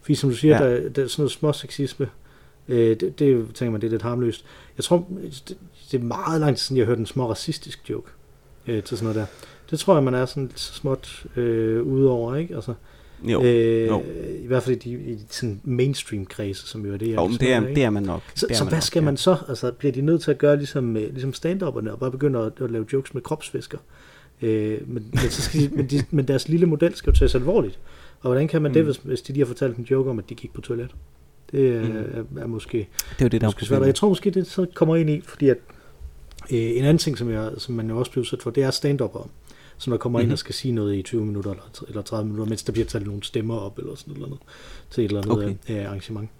[0.00, 0.70] Fordi som du siger, Ja.
[0.70, 2.08] der, der er sådan noget små sexisme,
[2.68, 4.44] øh, det, det, er tænker man, det er lidt harmløst.
[4.76, 5.56] Jeg tror, det,
[5.92, 8.10] det er meget lang tid siden, jeg har hørt en små racistisk joke
[8.66, 9.26] øh, til sådan noget der.
[9.72, 12.54] Det tror jeg, man er sådan lidt småt øh, ude over, ikke?
[12.54, 12.74] Altså,
[13.24, 14.02] Jo, øh, jo.
[14.42, 17.26] I hvert fald i de, i de sådan mainstream-kredse, som jo er det, jeg jo
[17.26, 18.22] men det er, det er man nok.
[18.34, 19.04] så, så hvad nok, skal ja.
[19.04, 19.36] man så?
[19.48, 22.52] Altså, bliver de nødt til at gøre ligesom, øh, ligesom stand-upperne og bare begynde at,
[22.64, 23.78] at lave jokes med kropsfisker?
[24.42, 27.34] Øh, men, men, så skal de, men, de, men deres lille model skal jo tages
[27.34, 27.78] alvorligt.
[28.20, 28.74] Og hvordan kan man mm.
[28.74, 30.90] det, hvis, hvis de lige har fortalt en joke om, at de gik på toilet?
[31.52, 32.36] Det er, mm.
[32.36, 33.82] er, er måske, det er jo det, der måske svært.
[33.82, 35.58] Jeg tror måske, det så kommer ind i, fordi at
[36.52, 38.70] øh, en anden ting, som, jeg, som man jo også bliver udsat for, det er
[38.70, 39.16] stand up
[39.82, 40.24] som der kommer mm-hmm.
[40.24, 40.32] ind mhm.
[40.32, 43.06] og skal sige noget i 20 minutter eller, eller 30 minutter, mens der bliver taget
[43.06, 44.38] nogle stemmer op eller sådan noget
[44.90, 45.80] til et eller andet okay.
[45.80, 46.30] øh, arrangement.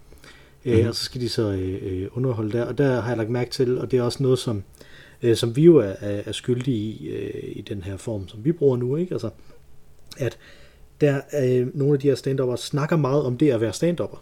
[0.64, 0.80] Mm-hmm.
[0.80, 3.50] Øh, og så skal de så øh, underholde der, og der har jeg lagt mærke
[3.50, 4.62] til, og det er også noget, som,
[5.22, 8.52] øh, som vi jo er, er, skyldige i, øh, i den her form, som vi
[8.52, 9.14] bruger nu, ikke?
[9.14, 9.30] Altså,
[10.18, 10.38] at
[11.00, 14.18] der øh, nogle af de her stand snakker meget om det at være stand -upper.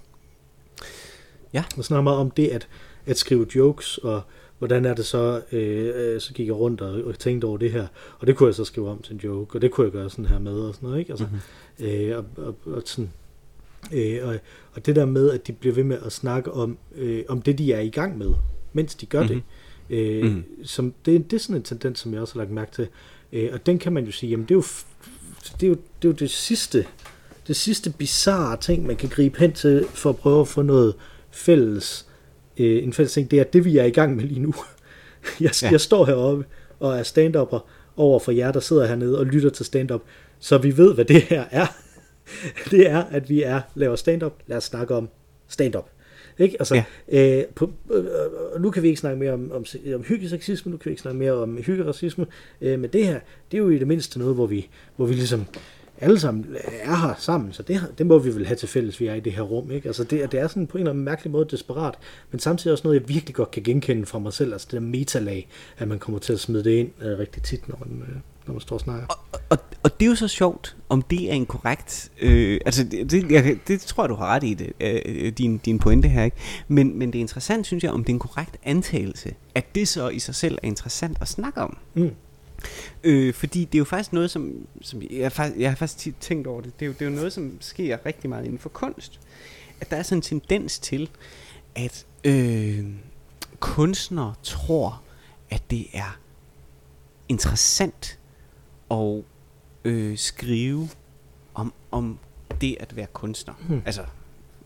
[1.52, 1.64] Ja.
[1.76, 2.68] Og snakker meget om det at,
[3.06, 4.22] at skrive jokes, og
[4.60, 7.72] hvordan er det så, øh, øh, så gik jeg rundt og, og tænkte over det
[7.72, 7.86] her,
[8.18, 10.10] og det kunne jeg så skrive om til en joke, og det kunne jeg gøre
[10.10, 11.10] sådan her med, og sådan noget, ikke?
[11.12, 11.26] Altså,
[11.78, 11.86] mm-hmm.
[11.86, 13.10] øh, og, og, og sådan,
[13.92, 14.36] øh, og,
[14.74, 17.58] og det der med, at de bliver ved med at snakke om, øh, om det,
[17.58, 18.30] de er i gang med,
[18.72, 19.42] mens de gør mm-hmm.
[19.88, 20.64] det, øh, mm-hmm.
[20.64, 22.88] som, det, det er sådan en tendens, som jeg også har lagt mærke til,
[23.32, 24.64] øh, og den kan man jo sige, jamen det er jo
[25.60, 26.86] det, er jo, det, er jo det sidste,
[27.46, 30.94] det sidste bizarre ting, man kan gribe hen til, for at prøve at få noget
[31.30, 32.09] fælles,
[32.64, 34.54] øh, en fælles ting, det er det, vi er i gang med lige nu.
[35.40, 35.70] jeg, ja.
[35.70, 36.44] jeg står heroppe
[36.80, 37.58] og er stand-upper
[37.96, 40.02] over for jer, der sidder hernede og lytter til stand-up,
[40.38, 41.66] så vi ved, hvad det her er.
[42.70, 44.32] det er, at vi er laver stand-up.
[44.46, 45.08] Lad os snakke om
[45.48, 45.90] stand-up.
[46.38, 46.56] Ikke?
[46.58, 47.38] Altså, ja.
[47.38, 50.84] øh, på, øh, nu kan vi ikke snakke mere om, om, om hyggesexisme, nu kan
[50.84, 52.26] vi ikke snakke mere om hyggeracisme,
[52.60, 53.20] øh, men det her,
[53.50, 55.46] det er jo i det mindste noget, hvor vi, hvor vi ligesom
[56.00, 56.46] alle sammen
[56.82, 59.20] er her sammen, så det, det må vi vel have til fælles, vi er i
[59.20, 59.70] det her rum.
[59.70, 59.88] Ikke?
[59.88, 61.94] Altså det, det er sådan på en eller anden mærkelig måde desperat,
[62.30, 64.86] men samtidig også noget, jeg virkelig godt kan genkende fra mig selv, altså det der
[64.86, 68.16] metalag, at man kommer til at smide det ind øh, rigtig tit, når man, øh,
[68.46, 69.06] når man står og snakker.
[69.06, 72.10] Og, og, og det er jo så sjovt, om det er en korrekt...
[72.20, 75.58] Øh, altså, det, det, jeg, det tror jeg, du har ret i det, øh, din,
[75.58, 76.36] din pointe her, ikke?
[76.68, 79.88] Men, men det er interessant, synes jeg, om det er en korrekt antagelse, at det
[79.88, 81.76] så i sig selv er interessant at snakke om.
[81.94, 82.10] Mm.
[83.04, 86.46] Øh, fordi det er jo faktisk noget, som, som jeg, jeg har faktisk tit tænkt
[86.46, 88.68] over det, det er, jo, det er jo noget, som sker rigtig meget inden for
[88.68, 89.20] kunst.
[89.80, 91.10] At der er sådan en tendens til,
[91.76, 92.84] at øh,
[93.60, 95.02] kunstnere tror,
[95.50, 96.18] at det er
[97.28, 98.18] interessant
[98.90, 99.22] at
[99.84, 100.88] øh, skrive
[101.54, 102.18] om, om
[102.60, 103.54] det at være kunstner.
[103.68, 103.82] Hmm.
[103.86, 104.04] Altså,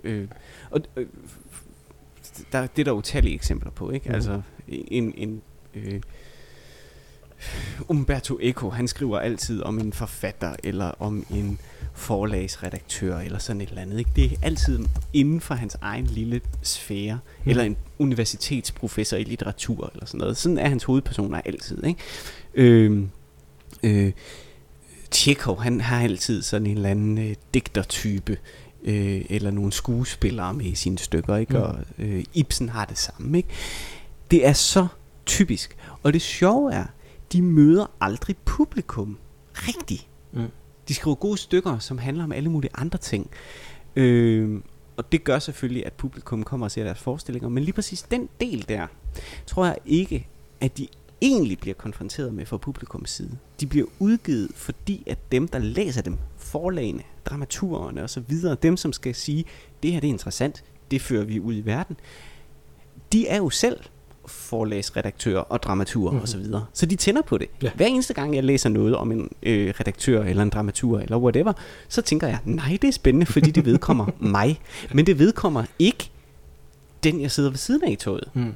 [0.04, 0.28] øh,
[0.70, 1.06] og, øh,
[2.52, 4.06] der, det er der utallige eksempler på, ikke?
[4.06, 4.14] Hmm.
[4.14, 5.42] Altså, en, en
[5.74, 6.00] øh,
[7.88, 11.58] Umberto Eco, han skriver altid om en forfatter, eller om en
[11.94, 13.98] forlagsredaktør, eller sådan et eller andet.
[13.98, 14.10] Ikke?
[14.16, 14.78] Det er altid
[15.12, 17.50] inden for hans egen lille sfære, mm.
[17.50, 20.36] eller en universitetsprofessor i litteratur, eller sådan noget.
[20.36, 21.84] Sådan er hans hovedpersoner altid.
[21.84, 22.00] Ikke?
[22.54, 23.02] Øh,
[23.82, 24.12] øh,
[25.10, 28.38] Tjekov, han har altid sådan en eller anden øh, digtertype,
[28.84, 31.52] øh, eller nogle skuespillere med i sine stykker, ikke?
[31.52, 31.62] Mm.
[31.62, 33.36] og øh, Ibsen har det samme.
[33.36, 33.48] Ikke?
[34.30, 34.86] Det er så
[35.26, 35.76] typisk.
[36.02, 36.84] Og det sjove er,
[37.34, 39.18] de møder aldrig publikum
[39.54, 40.08] rigtigt.
[40.32, 40.48] Mm.
[40.88, 43.30] De skriver gode stykker, som handler om alle mulige andre ting.
[43.96, 44.60] Øh,
[44.96, 47.48] og det gør selvfølgelig, at publikum kommer og ser deres forestillinger.
[47.48, 48.86] Men lige præcis den del der,
[49.46, 50.28] tror jeg ikke,
[50.60, 50.88] at de
[51.22, 53.38] egentlig bliver konfronteret med fra publikums side.
[53.60, 59.14] De bliver udgivet, fordi at dem, der læser dem, forlagene, dramaturerne osv., dem, som skal
[59.14, 59.44] sige,
[59.82, 61.96] det her det er interessant, det fører vi ud i verden,
[63.12, 63.80] de er jo selv
[64.26, 66.22] forlagsredaktør og dramatur mm-hmm.
[66.22, 66.44] osv.
[66.44, 67.48] Så, så de tænder på det.
[67.62, 67.70] Ja.
[67.74, 71.52] Hver eneste gang jeg læser noget om en øh, redaktør eller en dramatur eller whatever,
[71.88, 74.06] så tænker jeg, nej, det er spændende, fordi det vedkommer
[74.38, 74.60] mig.
[74.94, 76.10] Men det vedkommer ikke
[77.04, 78.30] den, jeg sidder ved siden af i toget.
[78.34, 78.54] Mm.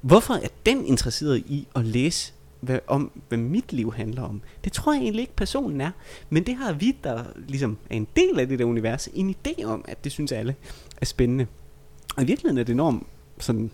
[0.00, 4.42] Hvorfor er den interesseret i at læse hvad, om, hvad mit liv handler om?
[4.64, 5.90] Det tror jeg egentlig ikke, personen er.
[6.30, 9.64] Men det har vi, der ligesom er en del af det der univers, en idé
[9.64, 10.54] om, at det synes alle
[11.00, 11.46] er spændende.
[12.16, 13.06] Og i virkeligheden er det enormt
[13.38, 13.70] sådan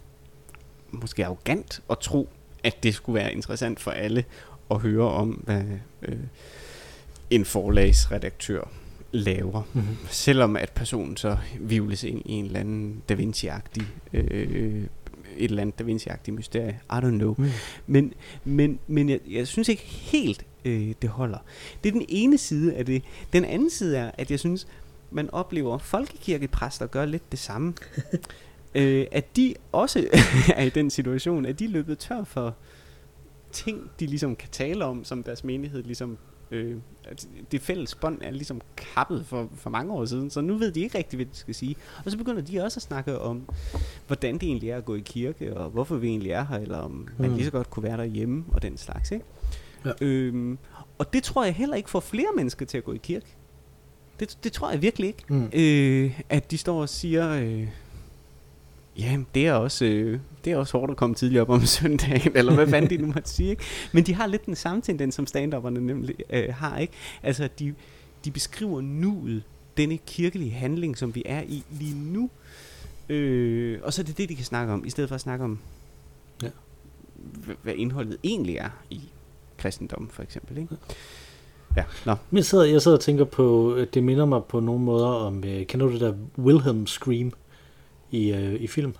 [1.00, 2.28] måske arrogant at tro,
[2.64, 4.24] at det skulle være interessant for alle
[4.70, 5.62] at høre om, hvad
[6.02, 6.16] øh,
[7.30, 8.70] en forlagsredaktør
[9.12, 9.62] laver.
[9.72, 9.96] Mm-hmm.
[10.10, 14.84] Selvom at personen så vivles ind i en eller anden Da Vinci-agtig øh,
[15.36, 16.80] et eller andet Da Vinci-agtigt mysterie.
[16.90, 17.34] I don't know.
[17.38, 17.50] Mm.
[17.86, 18.12] Men,
[18.44, 21.38] men, men jeg, jeg synes ikke helt, øh, det holder.
[21.84, 23.02] Det er den ene side af det.
[23.32, 24.66] Den anden side er, at jeg synes,
[25.10, 27.74] man oplever folkekirkepræster gør lidt det samme.
[28.74, 30.08] øh, at de også
[30.56, 32.56] er i den situation, at de er løbet tør for
[33.52, 36.18] ting, de ligesom kan tale om, som deres menighed ligesom
[36.50, 36.76] øh,
[37.52, 40.80] det fælles bånd er ligesom kappet for, for mange år siden, så nu ved de
[40.80, 41.76] ikke rigtigt, hvad de skal sige.
[42.04, 43.48] Og så begynder de også at snakke om,
[44.06, 46.78] hvordan det egentlig er at gå i kirke, og hvorfor vi egentlig er her, eller
[46.78, 47.36] om man mm.
[47.36, 49.10] lige så godt kunne være derhjemme, og den slags.
[49.10, 49.24] Ikke?
[49.84, 49.90] Ja.
[50.00, 50.58] Øhm,
[50.98, 53.26] og det tror jeg heller ikke får flere mennesker til at gå i kirke.
[54.20, 55.24] Det, det tror jeg virkelig ikke.
[55.28, 55.50] Mm.
[55.52, 57.30] Øh, at de står og siger...
[57.30, 57.68] Øh,
[58.98, 62.32] Ja, det er også, øh, det er også hårdt at komme tidligt op om søndagen,
[62.36, 63.50] eller hvad fanden de nu måtte sige.
[63.50, 63.62] Ikke?
[63.92, 66.78] Men de har lidt den samme tendens, som stand nemlig øh, har.
[66.78, 66.92] ikke.
[67.22, 67.74] Altså, de,
[68.24, 69.42] de beskriver nuet,
[69.76, 72.30] denne kirkelige handling, som vi er i lige nu,
[73.08, 75.44] Øh, og så er det det, de kan snakke om, i stedet for at snakke
[75.44, 75.58] om,
[76.42, 76.48] Ja.
[77.46, 79.00] hva- hvad indholdet egentlig er i
[79.58, 80.58] kristendom, for eksempel.
[80.58, 80.76] Ikke?
[81.76, 82.14] Ja, nå.
[82.32, 85.44] Jeg sidder, jeg sidder og tænker på, at det minder mig på nogle måder om,
[85.44, 87.32] øh, kender du det der Wilhelm Scream
[88.14, 88.94] i, øh, i film?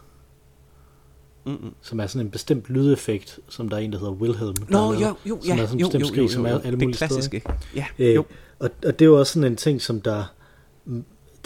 [1.45, 1.75] Mm-mm.
[1.81, 4.55] Som er sådan en bestemt lydeffekt, som der er en, der hedder Wilhelm.
[4.69, 5.01] Nå, lavet.
[5.03, 6.79] jo, jo, som ja, er sådan en bestemt jo, skrig, jo, som er alle det
[6.79, 7.43] mulige steder, klassiske.
[7.77, 8.25] Ja, Øh, jo.
[8.59, 10.25] Og, og det er jo også sådan en ting, som der,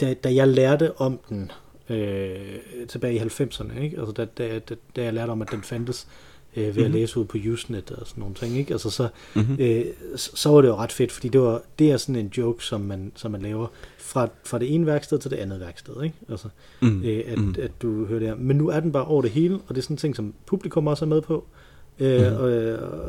[0.01, 1.51] da, da jeg lærte om den
[1.89, 3.99] øh, tilbage i 90'erne, ikke?
[3.99, 6.28] Altså da, da, da, da jeg lærte om, at den fandtes øh,
[6.61, 6.83] ved mm-hmm.
[6.85, 6.99] at Mhm.
[6.99, 8.73] læse ud på Usenet og sådan nogle ting, ikke?
[8.73, 9.57] Altså så, Mm-hmm.
[9.59, 9.85] øh,
[10.15, 12.63] så, så var det jo ret fedt, fordi det, var, det er sådan en joke,
[12.65, 16.15] som man, som man laver fra, fra det ene værksted til det andet værksted, ikke?
[16.29, 16.47] Altså,
[16.81, 17.03] Mm.
[17.03, 17.55] øh, at, Mm.
[17.61, 18.35] at du hører det her.
[18.35, 20.33] Men nu er den bare over det hele, og det er sådan en ting, som
[20.45, 21.45] publikum også er med på.
[21.99, 22.35] Øh, Mhm.
[22.35, 22.51] og,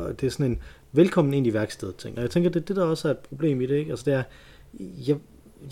[0.05, 0.59] og det er sådan en
[0.91, 2.15] velkommen ind i værkstedet ting.
[2.17, 3.91] Og jeg tænker, det er det, der også er et problem i det, ikke?
[3.91, 4.23] Altså det er,
[5.07, 5.15] jeg,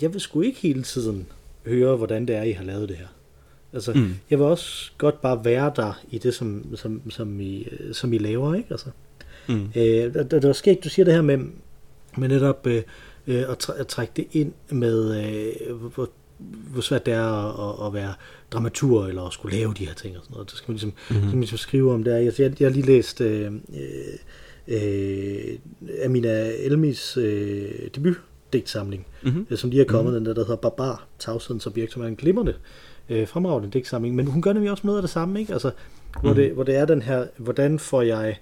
[0.02, 1.26] jeg vil sgu ikke hele tiden
[1.66, 3.06] høre, hvordan det er, I har lavet det her.
[3.72, 4.14] Altså, Mm.
[4.30, 8.12] jeg vil også godt bare være der i det, som, som, som, I, øh, som
[8.12, 8.68] I laver, ikke?
[8.70, 8.86] Altså,
[9.48, 9.64] Mm.
[9.76, 11.38] Øh, der, der, der sker ikke, du siger det her med,
[12.18, 12.82] med netop øh,
[13.26, 15.24] øh, at, at trække det ind med,
[15.68, 16.10] øh, hvor,
[16.72, 18.14] hvor svært det er at, at være
[18.52, 20.50] dramatur, eller at skulle lave de her ting og sådan noget.
[20.50, 21.16] Det skal man ligesom, mm-hmm.
[21.22, 22.10] skal man ligesom skrive om det.
[22.12, 23.52] Jeg, jeg, jeg har lige læst øh,
[24.68, 25.58] øh,
[26.04, 27.70] Amina Elmis øh,
[28.52, 29.46] debutdigtsamling, Mm-hmm.
[29.50, 30.24] øh, som lige er kommet, mm-hmm.
[30.24, 32.54] den der, der hedder Barbar, Tavshedens Objekt, som er en glimrende
[33.08, 35.52] øh, fremragende digtsamling, men hun gør nemlig også noget af det samme, ikke?
[35.52, 35.70] Altså,
[36.20, 36.36] hvor, Mhm.
[36.36, 38.38] det, hvor det er den her, hvordan får jeg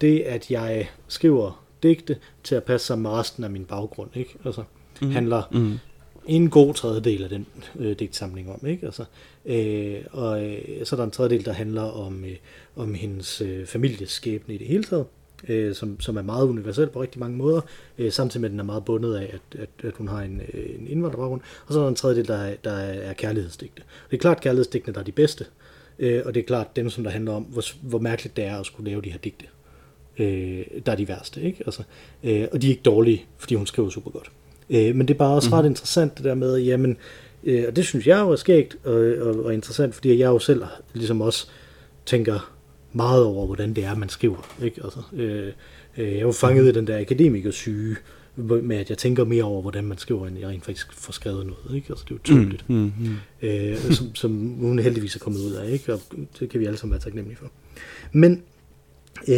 [0.00, 4.34] det, at jeg skriver digte, til at passe sammen med resten af min baggrund, ikke?
[4.44, 4.62] Altså,
[5.02, 5.10] Mhm.
[5.10, 5.78] handler Mm.
[6.26, 7.46] en god tredjedel af den
[7.78, 8.86] øh, digtsamling om, ikke?
[8.86, 9.04] Altså,
[9.46, 12.36] øh, og øh, så er der en tredjedel, der handler om, øh,
[12.76, 15.06] om hendes øh, families skæbne i det hele taget,
[15.48, 17.60] øh, som, som er meget universel på rigtig mange måder,
[17.98, 20.42] øh, samtidig med, at den er meget bundet af, at, at, at hun har en,
[20.54, 23.82] øh, en indvandrerbaggrund, og så er der en tredjedel, der er, der er kærlighedsdigte.
[24.10, 25.44] Det er klart kærlighedsdigtene, der er de bedste,
[25.98, 28.56] øh, og det er klart dem, som der handler om, hvor, hvor mærkeligt det er
[28.56, 29.44] at skulle lave de her digte.
[30.18, 31.62] Øh, der er de værste, ikke?
[31.66, 31.82] Altså,
[32.24, 34.30] øh, og de er ikke dårlige, fordi hun skriver super godt.
[34.70, 36.96] Øh, men det er bare også ret interessant det der med, jamen,
[37.44, 40.38] øh, og det synes jeg jo er skægt og, og, og interessant, fordi jeg jo
[40.38, 40.62] selv
[40.94, 41.48] ligesom også
[42.06, 42.52] tænker
[42.92, 44.54] meget over, hvordan det er, man skriver.
[44.62, 44.80] Ikke?
[44.84, 45.52] Altså, øh,
[45.96, 47.96] øh, jeg jo fanget i den der akademikersyge,
[48.36, 51.46] med at jeg tænker mere over, hvordan man skriver, end jeg rent faktisk får skrevet
[51.46, 51.76] noget.
[51.76, 51.86] Ikke?
[51.90, 52.68] Altså, det er jo tydeligt.
[52.70, 52.76] Mm.
[52.76, 53.16] Mm.
[53.42, 55.92] øh, som, som hun heldigvis er kommet ud af, ikke?
[55.92, 56.00] og
[56.40, 57.50] det kan vi alle sammen være taknemmelige for.
[58.12, 58.42] Men
[59.28, 59.34] øh,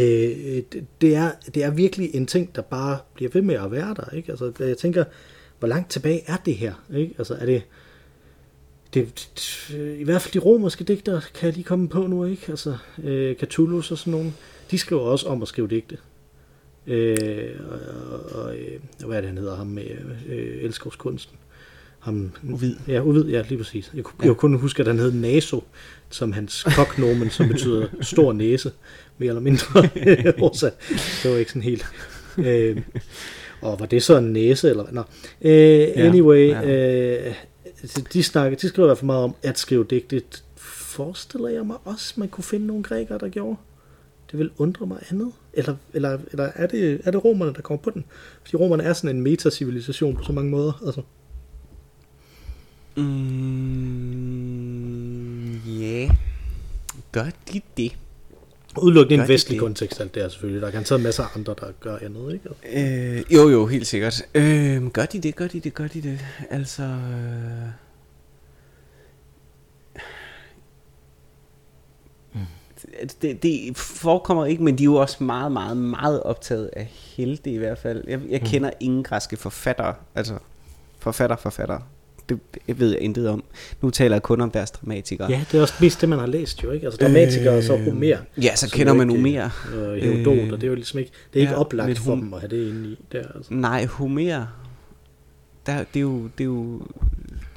[0.73, 3.95] det, det, er, det er virkelig en ting, der bare bliver ved med at være
[3.95, 4.17] der.
[4.17, 4.33] Ikke?
[4.33, 5.05] Altså, jeg tænker,
[5.59, 6.73] hvor langt tilbage er det her?
[6.95, 7.15] Ikke?
[7.19, 7.63] Altså, er det,
[8.95, 12.43] det, det, i hvert fald de romerske digter kan jeg lige komme på nu, ikke?
[12.49, 14.35] Altså, øh, Catullus og sådan nogen,
[14.71, 15.99] de skriver også om at skrive digte.
[16.87, 19.85] Øh, og, og, øh, og hvad er det, han hedder ham med
[20.29, 21.37] øh, elskovskunsten?
[21.99, 22.77] Ham, Ovid.
[22.89, 23.93] Ja, Ovid, ja, lige præcis.
[23.95, 24.25] Jeg, kunne, Ja.
[24.25, 24.31] ja.
[24.31, 25.65] jeg kunne huske, at han hed Naso,
[26.11, 28.73] som hans koknomen, som betyder stor næse,
[29.19, 29.83] mere eller mindre.
[31.23, 31.87] Det var ikke sådan helt...
[32.39, 32.81] Øh,
[33.61, 34.93] og var det så en næse, eller hvad?
[34.93, 35.03] Nå.
[35.43, 37.27] Øh, anyway, ja.
[37.27, 37.35] øh,
[37.85, 40.23] Altså, de, snakker, de skriver i hvert fald meget om at skrive digte.
[40.57, 43.57] Forestiller jeg mig også, man kunne finde nogle grækere, der gjorde.
[44.31, 45.33] Det vil undre mig andet.
[45.53, 48.05] Eller, eller, eller er, det, er det romerne, der kommer på den?
[48.43, 50.83] Fordi romerne er sådan en metacivilisation på så mange måder.
[50.87, 51.03] Altså.
[52.97, 53.05] Mm,
[55.57, 56.11] ja.
[57.13, 57.97] Gør de det?
[58.83, 59.61] Udelukkende i en vestlig det?
[59.61, 60.63] kontekst, alt det her selvfølgelig.
[60.63, 63.19] Der kan tage masser af andre, der gør andet, ikke?
[63.19, 64.23] Øh, jo, jo, helt sikkert.
[64.35, 66.21] Øh, gør de det, gør de det, gør de det?
[66.51, 66.83] Altså...
[66.83, 67.69] Øh...
[73.23, 77.51] Det, det, forekommer ikke, men de er jo også meget, meget, meget optaget af helte
[77.51, 78.05] i hvert fald.
[78.09, 78.47] Jeg, jeg Mm.
[78.47, 80.39] kender ingen græske forfattere, altså
[80.99, 81.79] forfatter, forfatter.
[82.29, 82.39] Det,
[82.79, 83.45] ved jeg intet om.
[83.83, 85.31] Nu taler jeg kun om deres dramatikere.
[85.31, 86.87] Ja, det er også mest det, man har læst jo, ikke?
[86.87, 88.17] Altså dramatikere og så Øh, Homer.
[88.43, 89.51] Ja, så kender man ikke, Homer.
[89.89, 91.97] Og Herodot, Øh, og det er jo ligesom ikke, det er ikke ja, oplagt men
[91.97, 93.23] for dem at have det inde i der.
[93.35, 93.55] Altså.
[93.55, 94.47] Nej, Homer,
[95.67, 96.81] der, det er jo, det er jo,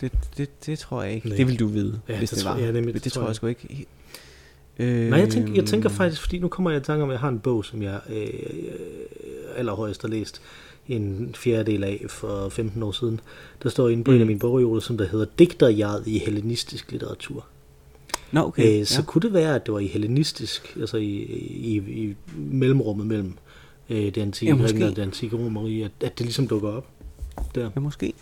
[0.01, 1.27] det, det, det tror jeg ikke.
[1.27, 1.37] Nej.
[1.37, 2.59] Det vil du vide, Ja, hvis det det, tror- var.
[2.59, 3.35] ja, nemlig, det det tror jeg jeg.
[3.35, 3.85] sgu ikke.
[4.79, 7.13] Øh, Nej, jeg tænker, jeg tænker faktisk, fordi nu kommer jeg i tanke om, at
[7.13, 8.27] jeg har en bog, som jeg øh, øh,
[9.57, 10.41] allerhøjst har læst
[10.89, 13.19] en fjerdedel af for 15 år siden.
[13.63, 14.15] Der står inde på mm.
[14.15, 14.27] en af Mm.
[14.27, 17.45] mine bogreoler, som der hedder Digterjaget i hellenistisk litteratur.
[18.31, 18.61] Nå, okay.
[18.63, 18.79] Okay, ja.
[18.79, 21.05] øh, så kunne det være, at det var i hellenistisk, altså i,
[21.49, 23.33] i, i mellemrummet mellem
[23.89, 24.63] øh, det antikke Ja, ja.
[24.63, 26.87] Grækenland og det antikke Romeri, at, at det ligesom dukker op
[27.55, 27.69] der.
[27.75, 28.13] Ja, måske.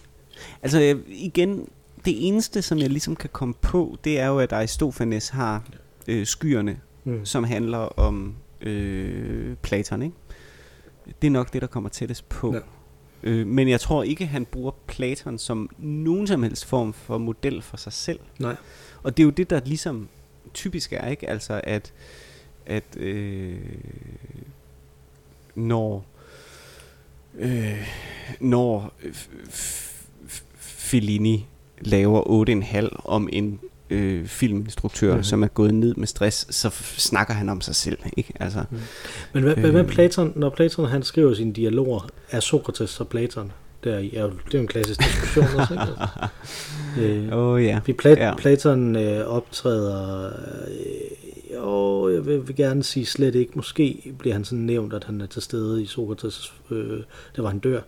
[0.61, 1.67] Altså, øh, igen,
[2.05, 5.63] det eneste, som jeg ligesom kan komme på, det er jo, at Aristofanes har
[6.07, 7.25] øh, skyerne, Mm.
[7.25, 10.15] som handler om øh, Platon, ikke?
[11.21, 12.53] Det er nok det, der kommer tættest på.
[12.53, 12.59] Ja.
[13.23, 17.61] Øh, men jeg tror ikke, han bruger Platon som nogen som helst form for model
[17.61, 18.19] for sig selv.
[18.39, 18.55] Nej.
[19.03, 20.07] Og det er jo det, der ligesom
[20.53, 21.29] typisk er, ikke?
[21.29, 21.93] Altså, at,
[22.65, 23.59] at øh,
[25.55, 26.05] når,
[27.37, 27.87] øh,
[28.39, 28.93] når
[30.55, 31.47] Fellini
[31.81, 32.45] laver
[32.91, 33.59] 8,5 om en
[33.89, 35.23] øh, filminstruktør, mm-hmm.
[35.23, 37.97] som er gået ned med stress, så snakker han om sig selv.
[38.17, 38.33] Ikke?
[38.39, 38.77] Altså, mm.
[39.33, 43.51] Men hvad, øh, hvad Platon, når Platon han skriver sine dialoger, er Sokrates så Platon?
[43.83, 45.85] Der i, er jo, det er jo en klassisk diskussion også, ikke?
[46.99, 47.79] Øh, oh, ja.
[47.85, 48.35] Vi Plat, ja.
[48.35, 50.25] Platon øh, optræder,
[50.67, 55.03] øh, jo, jeg vil, vil gerne sige slet ikke, måske bliver han sådan nævnt, at
[55.03, 56.99] han er til stede i Sokrates, øh,
[57.35, 57.81] der var han dør,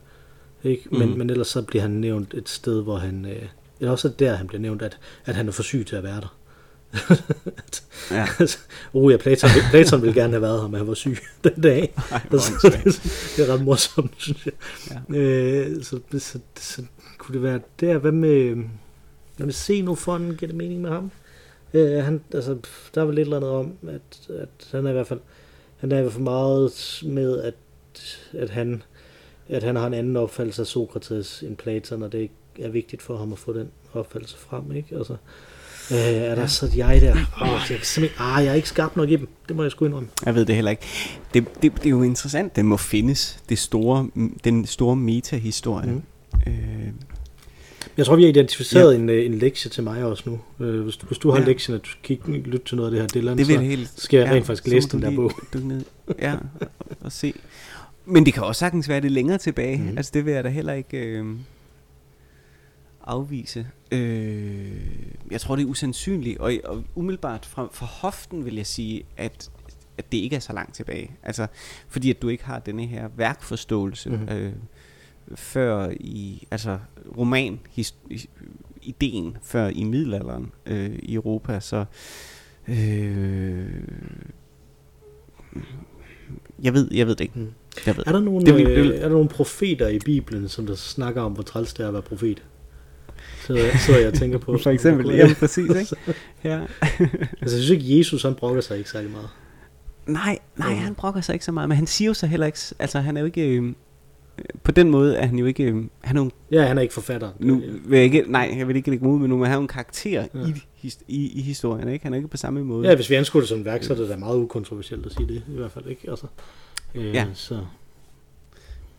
[0.63, 0.83] ikke?
[0.91, 1.17] Men, mm.
[1.17, 3.43] men ellers så bliver han nævnt et sted, hvor han, øh,
[3.79, 6.21] eller også der, han bliver nævnt, at, at han er for syg til at være
[6.21, 6.37] der.
[8.11, 8.27] ja.
[8.99, 11.93] oh ja, Platon, Platon ville gerne have været her, men han var syg den dag.
[12.11, 14.53] Ej, det er ret morsomt, synes jeg.
[15.11, 15.17] Ja.
[15.17, 16.83] Øh, så, så, så, så,
[17.17, 17.97] kunne det være der.
[17.97, 18.55] Hvad med,
[19.35, 20.35] hvad med Xenofonden?
[20.35, 21.11] Giver det mening med ham?
[21.73, 22.57] Øh, han, altså,
[22.95, 25.19] der er vel lidt eller andet om, at, at han er i hvert fald
[25.77, 27.53] han er i hvert fald meget med, at,
[28.33, 28.83] at han
[29.49, 32.29] at han har en anden opfattelse af Sokrates end Platon, og det
[32.59, 34.95] er vigtigt for ham at få den opfattelse frem, ikke?
[34.95, 35.13] Altså,
[35.91, 36.47] øh, er der ja.
[36.47, 37.11] så jeg der?
[37.41, 39.27] Oh, jeg, kan ah, jeg er ikke skarp nok i dem.
[39.47, 40.09] Det må jeg sgu indrømme.
[40.25, 40.83] Jeg ved det heller ikke.
[41.33, 42.55] Det, det, det er jo interessant.
[42.55, 43.39] Det må findes.
[43.49, 44.09] Det store,
[44.43, 45.91] den store metahistorie.
[45.91, 46.01] Mm.
[46.47, 46.91] Øh,
[47.97, 48.99] jeg tror, vi har identificeret ja.
[48.99, 50.39] en, øh, en lektie til mig også nu.
[50.65, 51.45] Øh, hvis, du, hvis du har ja.
[51.45, 54.17] lektien, at du skal lytte til noget af det her Dylan, det så, helt, skal
[54.17, 55.31] jeg ja, rent faktisk læse den der bog.
[55.53, 55.81] Ned,
[56.19, 56.35] ja,
[57.01, 57.33] og se.
[58.05, 59.77] Men det kan også sagtens være det længere tilbage.
[59.77, 59.97] Mm.
[59.97, 60.97] Altså det vil jeg da heller ikke...
[60.97, 61.25] Øh,
[63.07, 63.67] afvise.
[63.91, 64.71] Øh,
[65.31, 69.51] jeg tror, det er usandsynligt, og, og umiddelbart fra, fra hoften vil jeg sige, at,
[69.97, 71.11] at det ikke er så langt tilbage.
[71.23, 71.47] Altså,
[71.87, 74.29] fordi at du ikke har denne her værkforståelse mm-hmm.
[74.29, 74.53] øh,
[75.35, 76.79] før i, altså
[77.17, 77.59] roman
[78.81, 81.85] ideen før i middelalderen øh, i Europa, så
[82.67, 83.65] øh,
[86.63, 87.39] jeg ved, jeg ved det ikke.
[87.39, 87.53] Mm.
[87.85, 88.03] Jeg ved.
[88.07, 90.75] Er, der nogle, det vil, det vil, er der nogle profeter i Bibelen, som der
[90.75, 92.43] snakker om, hvor træls det er at være profet?
[93.41, 94.57] Så, så jeg tænker på.
[94.63, 95.95] For eksempel, ja, præcis, ikke?
[96.43, 96.59] ja.
[96.61, 99.29] altså, jeg synes ikke, Jesus han brokker sig ikke særlig meget.
[100.05, 102.59] Nej, nej, han brokker sig ikke så meget, men han siger jo så heller ikke,
[102.79, 103.73] altså han er jo ikke, øh,
[104.63, 106.93] på den måde er han jo ikke, øh, han er jo, Ja, han er ikke
[106.93, 107.31] forfatter.
[107.39, 109.57] Nu vil jeg ikke, nej, jeg vil ikke lægge ud med nu, men han er
[109.57, 110.39] jo en karakter ja.
[110.83, 112.03] i, i, i historien, ikke?
[112.03, 112.87] Han er ikke på samme måde.
[112.87, 115.27] Ja, hvis vi anskuer det som værk, så er det da meget ukontroversielt at sige
[115.27, 116.09] det, i hvert fald, ikke?
[116.09, 116.27] Altså,
[116.95, 117.25] øh, ja.
[117.33, 117.59] Så.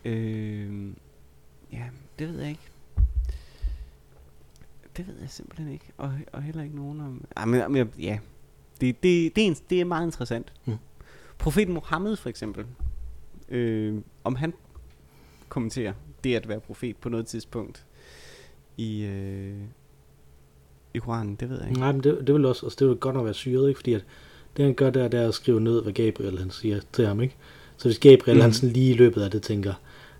[0.04, 0.68] Øh,
[1.72, 1.82] ja,
[2.18, 2.62] det ved jeg ikke.
[4.98, 5.84] Det ved jeg simpelthen ikke.
[5.96, 7.24] Og, og heller ikke nogen om...
[7.48, 8.18] Men, men ja,
[8.80, 10.52] det, det, det, er, det er meget interessant.
[10.64, 10.76] Mm.
[11.38, 12.66] Profeten Mohammed for eksempel.
[13.48, 13.94] Øh,
[14.24, 14.54] om han
[15.48, 15.92] kommenterer
[16.24, 17.86] det at være profet på noget tidspunkt
[18.76, 19.60] i, øh,
[20.94, 21.80] i Koranen, det ved jeg ikke.
[21.80, 23.78] Nej, men det, det vil også, altså det vil godt nok være syret, ikke?
[23.78, 24.04] Fordi at
[24.56, 27.20] det han gør der, det er at skrive ned, hvad Gabriel han siger til ham,
[27.20, 27.36] ikke?
[27.76, 28.42] Så hvis Gabriel mm.
[28.42, 29.74] han sådan lige i løbet af det tænker,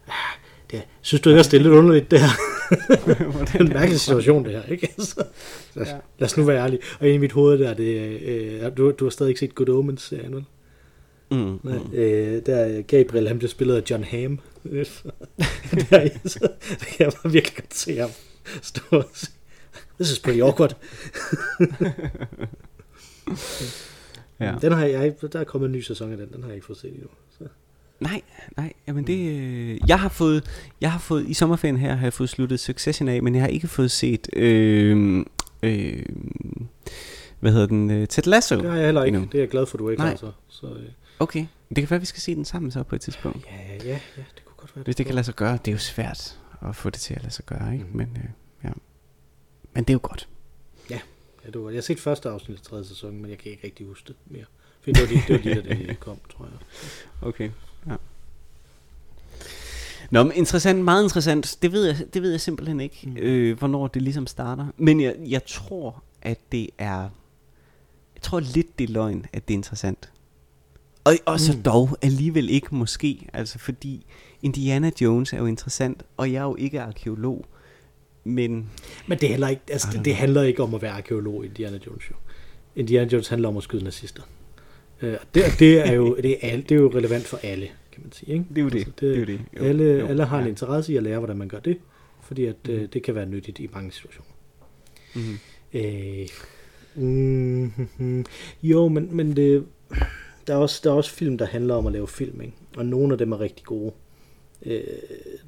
[0.07, 0.39] ah,
[0.71, 2.29] det, synes du ikke også, det er lidt underligt det her?
[3.47, 4.95] det er en mærkelig situation, det her, ikke?
[4.99, 5.25] Så,
[5.75, 5.97] så, ja.
[6.19, 6.81] Lad os nu være ærlige.
[7.01, 10.03] Og i mit hoved der, det, øh, du, du har stadig ikke set Good Omens,
[10.03, 10.45] serien, vel?
[11.31, 11.93] Mm, Nej, mm.
[11.93, 14.41] Øh, der Gabriel, han bliver spillet af John Hamm.
[15.91, 18.11] der, så, det kan jeg bare virkelig godt se ham
[18.63, 19.33] stå og sige,
[20.01, 20.77] this is pretty awkward.
[24.41, 24.55] ja.
[24.61, 26.67] Den har jeg, der er kommet en ny sæson af den, den har jeg ikke
[26.67, 27.09] fået set endnu.
[27.39, 27.45] Så.
[28.01, 28.23] Nej,
[28.57, 30.45] nej, jamen det, øh, jeg har fået,
[30.81, 33.49] jeg har fået, i sommerferien her har jeg fået sluttet Succession af, men jeg har
[33.49, 35.25] ikke fået set, øh,
[35.63, 36.03] øh,
[37.41, 38.57] hvad hedder den, uh, Ted Lasso.
[38.57, 39.29] Det har jeg heller ikke, endnu.
[39.33, 40.11] det er jeg glad for, du ikke nej.
[40.11, 40.33] har så.
[40.49, 40.89] så øh.
[41.19, 43.47] Okay, det kan være, vi skal se den sammen så på et tidspunkt.
[43.47, 44.85] Ja, ja, ja, det kunne godt være.
[44.85, 46.39] Hvis det, det kan lade sig gøre, det er jo svært
[46.69, 47.85] at få det til at lade sig gøre, ikke?
[47.85, 47.97] Mm.
[47.97, 48.31] Men, øh,
[48.65, 48.71] ja.
[49.75, 50.29] men det er jo godt.
[50.91, 51.01] Ja,
[51.45, 51.75] ja det var godt.
[51.75, 54.17] Jeg har set første afsnit af tredje sæson, men jeg kan ikke rigtig huske det
[54.27, 54.45] mere.
[54.81, 56.59] For det var lige, det var lige da det kom, tror jeg.
[57.29, 57.51] Okay.
[57.87, 57.95] Ja.
[60.11, 61.59] Nå, men interessant, meget interessant.
[61.63, 63.17] Det ved jeg, det ved jeg simpelthen ikke, mm.
[63.17, 64.67] øh, hvornår det ligesom starter.
[64.77, 67.01] Men jeg, jeg tror, at det er...
[68.15, 70.11] Jeg tror lidt, det er løgn, at det er interessant.
[71.05, 71.63] Og, og så mm.
[71.63, 74.07] dog alligevel ikke måske, altså fordi
[74.43, 77.47] Indiana Jones er jo interessant, og jeg er jo ikke arkeolog,
[78.25, 78.71] men...
[79.07, 82.11] Men det, heller ikke, altså, det, det handler ikke om at være arkeolog, Indiana Jones
[82.11, 82.15] jo.
[82.77, 84.23] Indiana Jones handler om at skyde nazister.
[85.03, 87.69] Uh, det, det, er jo, det, er, det er jo relevant for alle
[87.99, 88.33] kan man sige.
[88.33, 88.45] Ikke?
[88.49, 88.77] Det er jo det.
[88.77, 89.41] Altså, det, det, er jo det.
[89.59, 90.43] Jo, alle, jo, alle har ja.
[90.43, 91.79] en interesse i at lære, hvordan man gør det,
[92.23, 92.75] fordi at, mm.
[92.75, 94.33] øh, det kan være nyttigt i mange situationer.
[95.15, 95.39] Mm-hmm.
[95.75, 96.29] Øh,
[96.95, 98.25] mm-hmm.
[98.63, 99.67] Jo, men, men det,
[100.47, 102.55] der, er også, der er også film, der handler om at lave film, ikke?
[102.77, 103.93] og nogle af dem er rigtig gode.
[104.67, 104.81] Øh,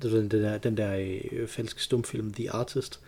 [0.03, 0.97] den der, den der
[1.33, 3.01] øh, falske stumfilm, The Artist,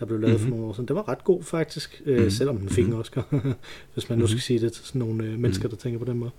[0.00, 0.38] der blev lavet mm-hmm.
[0.40, 0.56] for Mhm.
[0.56, 0.88] nogle år siden.
[0.88, 2.30] Det var ret god faktisk, øh, Mhm.
[2.30, 3.00] selvom den fik en Mhm.
[3.00, 3.28] Oscar,
[3.94, 4.28] hvis man nu Mhm.
[4.28, 6.30] skal sige det til sådan nogle øh, mennesker, der tænker på den måde.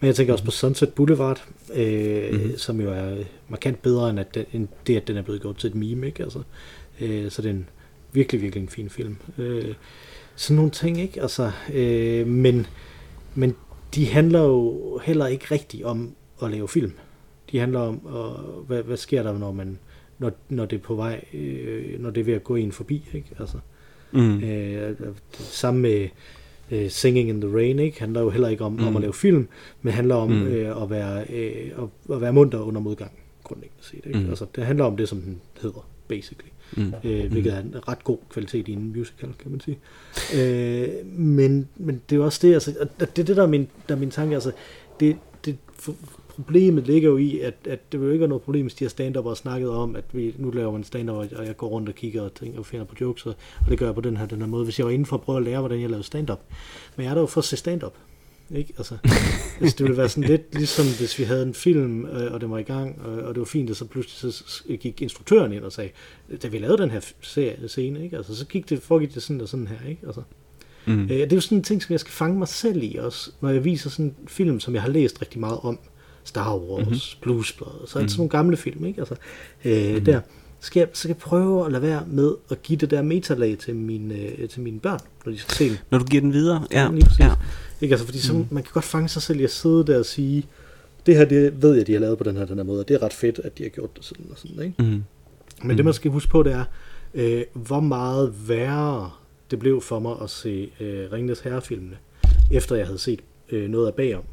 [0.00, 1.44] Men jeg tænker også på Sunset Boulevard,
[1.74, 2.56] øh, Mhm.
[2.58, 3.16] som jo er
[3.48, 6.06] markant bedre end, at den, end det, at den er blevet gjort til et meme.
[6.06, 6.22] Ikke?
[6.22, 6.42] Altså,
[7.00, 7.68] øh, så det er en
[8.12, 9.16] virkelig, virkelig en fin film.
[9.38, 9.74] Øh,
[10.36, 11.22] sådan nogle ting, ikke?
[11.22, 12.66] Altså, øh, men,
[13.34, 13.54] men
[13.94, 16.92] de handler jo heller ikke rigtigt om at lave film.
[17.52, 18.32] De handler om, og,
[18.66, 19.78] hvad, hvad sker der, når man
[20.18, 23.08] når, når det er på vej, øh, når det er ved at gå en forbi,
[23.14, 23.28] ikke?
[23.38, 23.58] Altså,
[24.12, 24.38] Mm.
[24.44, 26.08] øh, det samme med
[26.70, 28.00] øh, Singing in the Rain, ikke?
[28.00, 28.78] handler jo heller ikke om, mm.
[28.84, 28.96] om Mm.
[28.96, 29.48] at lave film,
[29.82, 30.42] men handler om Mm.
[30.46, 33.12] øh, at, være, øh, at, at være munter under modgang,
[33.44, 34.02] grundlæggende set.
[34.06, 34.18] Ikke?
[34.18, 34.28] Mm.
[34.28, 36.48] Altså, det handler om det, som den hedder, basically.
[36.76, 36.92] Mm.
[37.04, 39.78] Øh, hvilket er en ret god kvalitet i en musical, kan man sige.
[40.36, 43.46] Øh, men, men det er jo også det, altså, at det er det, der er
[43.46, 44.52] min, der er min tanke, altså,
[45.00, 45.94] det, det, for,
[46.34, 48.84] problemet ligger jo i, at, at det vil jo ikke være noget problem, hvis de
[48.84, 51.88] her stand har snakket om, at vi, nu laver man stand og jeg går rundt
[51.88, 54.16] og kigger og, tænker, og finder på jokes, og, og det gør jeg på den
[54.16, 54.64] her, den her måde.
[54.64, 56.40] Hvis jeg var inden for at prøve at lære, hvordan jeg lavede stand-up.
[56.96, 57.94] Men jeg er der jo for at se stand-up.
[58.50, 58.74] Ikke?
[58.78, 58.96] Altså,
[59.60, 62.50] altså, det ville være sådan lidt ligesom, hvis vi havde en film, øh, og den
[62.50, 65.64] var i gang, og, og det var fint, og så pludselig så gik instruktøren ind
[65.64, 65.90] og sagde,
[66.42, 68.16] da vi lavede den her serie, scene, ikke?
[68.16, 69.88] Altså, så gik det, foregik det sådan og sådan her.
[69.88, 70.06] Ikke?
[70.06, 70.22] Altså,
[70.86, 71.02] Mm.
[71.02, 73.30] Øh, det er jo sådan en ting, som jeg skal fange mig selv i også,
[73.40, 75.78] når jeg viser sådan en film, som jeg har læst rigtig meget om.
[76.24, 77.22] Star Wars, mm-hmm.
[77.22, 79.00] Blues Brothers, så er det sådan nogle gamle film, ikke?
[79.00, 79.14] Altså,
[79.64, 80.04] øh, mm-hmm.
[80.04, 80.20] der.
[80.60, 83.58] Skal jeg, så kan jeg prøve at lade være med at give det der metalag
[83.58, 85.78] til mine, øh, til mine børn, når de skal se den.
[85.90, 86.66] Når du giver den videre?
[86.72, 86.88] Ja.
[86.92, 87.20] lige præcis.
[87.20, 87.32] ja.
[87.80, 87.92] Ikke?
[87.92, 88.46] Altså, fordi så, mm.
[88.50, 90.46] man kan godt fange sig selv i at sidde der og sige,
[91.06, 92.88] det her det ved jeg, de har lavet på den her, den her måde, og
[92.88, 94.62] det er ret fedt, at de har gjort det sådan og sådan.
[94.62, 94.82] Ikke?
[94.82, 95.04] Mm.
[95.62, 96.64] Men det man skal huske på, det er,
[97.14, 99.10] øh, hvor meget værre
[99.50, 101.96] det blev for mig at se øh, Ringnes Herrefilmene,
[102.50, 103.20] efter jeg havde set
[103.50, 104.24] øh, noget af bagom.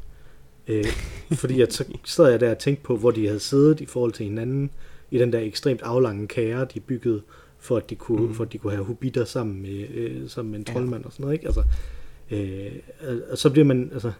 [0.72, 0.86] Øh,
[1.32, 4.12] fordi at så sad jeg der og tænkte på, hvor de havde siddet i forhold
[4.12, 4.70] til hinanden,
[5.12, 7.22] i den der ekstremt aflange kære, de byggede,
[7.60, 8.34] for at de kunne, mm.
[8.34, 10.74] for at de kunne have hobitter sammen med, øh, sammen med en Ja.
[10.74, 11.34] troldmand og sådan noget.
[11.34, 11.46] Ikke?
[11.46, 11.64] Altså,
[12.32, 12.72] øh,
[13.32, 14.12] og så bliver man, altså,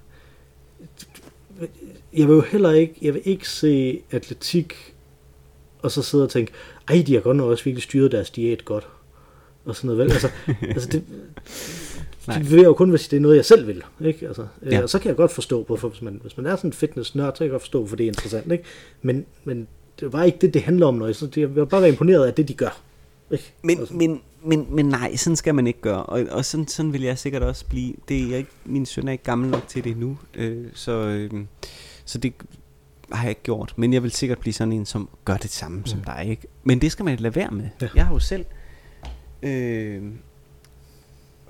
[2.14, 4.96] jeg vil jo heller ikke, jeg vil ikke se atletik,
[5.82, 6.52] og så sidde og tænke,
[6.90, 8.88] ej, de har godt nok også virkelig styret deres diæt godt.
[9.66, 10.12] Og sådan noget, vel?
[10.12, 10.30] Altså,
[10.76, 11.04] altså det,
[12.28, 12.38] Nej.
[12.38, 13.84] det vil jo kun, hvis det er noget, jeg selv vil.
[14.06, 14.28] Ikke?
[14.28, 14.48] Altså.
[14.72, 14.82] Ja.
[14.82, 17.34] Og så kan jeg godt forstå, hvorfor, hvis man, hvis man er sådan en fitness-nørd,
[17.34, 18.52] så kan jeg godt forstå, hvorfor det er interessant.
[18.52, 18.64] Ikke?
[19.02, 19.68] Men, men
[20.00, 21.02] det bare ikke det, det handler om.
[21.02, 22.82] Jeg, så jeg vil bare imponeret af det, de gør.
[23.32, 23.54] Ikke?
[23.64, 23.94] Men, Altså.
[23.94, 26.04] men, men, men nej, sådan skal man ikke gøre.
[26.04, 27.94] Og, og sådan, sådan vil jeg sikkert også blive.
[28.10, 30.18] Det er jeg ikke, min søn er ikke gammel nok til det nu.
[30.36, 31.32] Øh, så, øh,
[32.06, 32.34] så det
[33.12, 33.74] har jeg ikke gjort.
[33.76, 35.86] Men jeg vil sikkert blive sådan en, som gør det samme mm.
[35.86, 36.26] som dig.
[36.30, 36.48] Ikke?
[36.64, 37.70] Men det skal man lade være med.
[37.82, 37.88] Ja.
[37.96, 38.46] Jeg har jo selv...
[39.44, 40.02] Øh,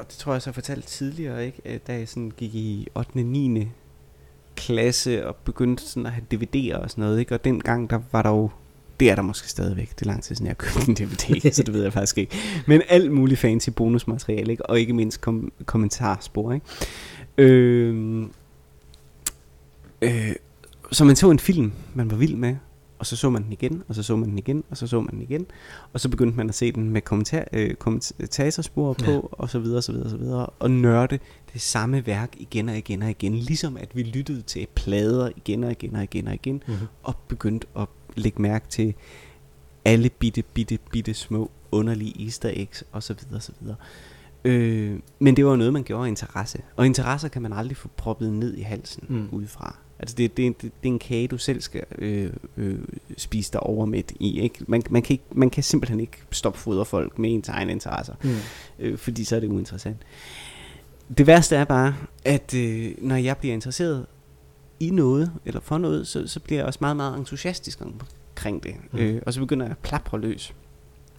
[0.02, 1.62] og det tror jeg så har fortalt tidligere, ikke?
[1.66, 3.10] Øh, da jeg sådan gik i 8.
[3.16, 3.68] og 9.
[4.56, 7.36] klasse og begyndte sådan at have DVD'er og sådan noget, ikke?
[7.36, 8.50] Og dengang der var der jo
[9.00, 9.90] det er der måske stadigvæk.
[9.90, 12.18] Det er lang tid siden, jeg har købt en DVD, så det ved jeg faktisk
[12.18, 12.38] ikke.
[12.68, 14.66] Men alt muligt fancy bonusmateriale, ikke?
[14.66, 16.54] og ikke mindst kom- kommentarspor.
[16.54, 16.66] Ikke?
[17.38, 18.26] Øh,
[20.02, 20.32] øh,
[20.92, 22.56] så man så en film, man var vild med,
[23.02, 25.02] og så så man den igen, og så så man den igen, og så så
[25.02, 25.46] man den igen,
[25.94, 29.20] og så begyndte man at se den med kommentar, øh, kommentatorspor på, Ja.
[29.32, 31.20] og så videre, og så videre, og så videre, og nørde
[31.54, 35.64] det samme værk igen og igen og igen, ligesom at vi lyttede til plader igen
[35.64, 36.88] og igen og igen og igen, Mm-hmm.
[37.04, 38.94] og begyndte at lægge mærke til
[39.86, 43.76] alle bitte, bitte, bitte små underlige easter eggs og så videre, og så videre.
[44.46, 46.62] Øh, men det var noget, man gjorde af interesse.
[46.76, 49.28] Og interesser kan man aldrig få proppet ned i halsen mm.
[49.32, 49.76] udefra.
[50.02, 52.80] Altså det, det, det, det er en kage, du selv skal øh, øh,
[53.18, 54.40] spise dig over med i.
[54.40, 54.56] Ikke?
[54.68, 58.14] Man, man, kan ikke, man kan simpelthen ikke stoppe fodre folk med ens egne interesser,
[58.24, 58.30] Mm.
[58.80, 59.98] øh, fordi så er det uinteressant.
[61.18, 61.96] Det værste er bare,
[62.26, 64.06] at øh, når jeg bliver interesseret
[64.80, 68.76] i noget, eller for noget, så, så bliver jeg også meget, meget entusiastisk omkring det.
[68.92, 69.00] Mm.
[69.00, 70.54] Øh, og så begynder jeg at plapre løs.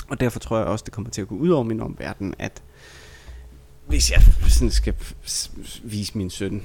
[0.08, 2.62] Og derfor tror jeg også, det kommer til at gå ud over min omverden, at
[3.86, 4.94] hvis jeg sådan skal
[5.82, 6.62] vise min søn